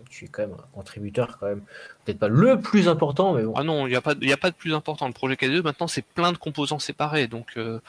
[0.10, 1.62] tu es quand même un contributeur, quand même.
[2.06, 3.54] Peut-être pas le plus important, mais bon.
[3.56, 5.08] Ah non, il n'y a, pas de- il y a pas de plus important.
[5.08, 7.28] Le projet K2, maintenant, c'est plein de composants séparés.
[7.28, 7.80] Donc, euh,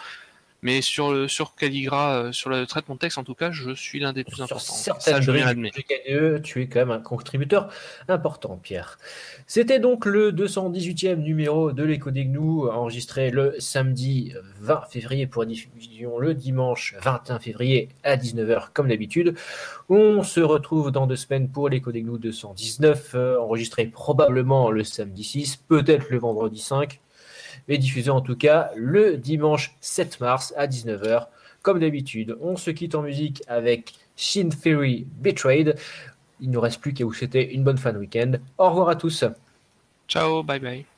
[0.63, 3.75] mais sur, le, sur Calligra, euh, sur le traitement de texte, en tout cas, je
[3.75, 4.73] suis l'un des plus Sur importants.
[4.75, 7.69] certaines Ça, je tu es quand même un contributeur
[8.09, 8.99] important, Pierre.
[9.47, 15.45] C'était donc le 218e numéro de l'écho des gnous, enregistré le samedi 20 février pour
[15.47, 19.37] diffusion le dimanche 21 février à 19h comme d'habitude.
[19.89, 24.85] On se retrouve dans deux semaines pour l'écho des gnous 219, euh, enregistré probablement le
[24.85, 27.01] samedi 6, peut-être le vendredi 5,
[27.69, 31.27] mais diffusé en tout cas le dimanche 7 mars à 19h.
[31.63, 35.77] Comme d'habitude, on se quitte en musique avec Shin Theory Betrayed.
[36.41, 38.33] Il ne nous reste plus qu'à vous souhaiter une bonne fin de week-end.
[38.59, 39.25] Au revoir à tous.
[40.09, 40.92] Ciao, bye bye.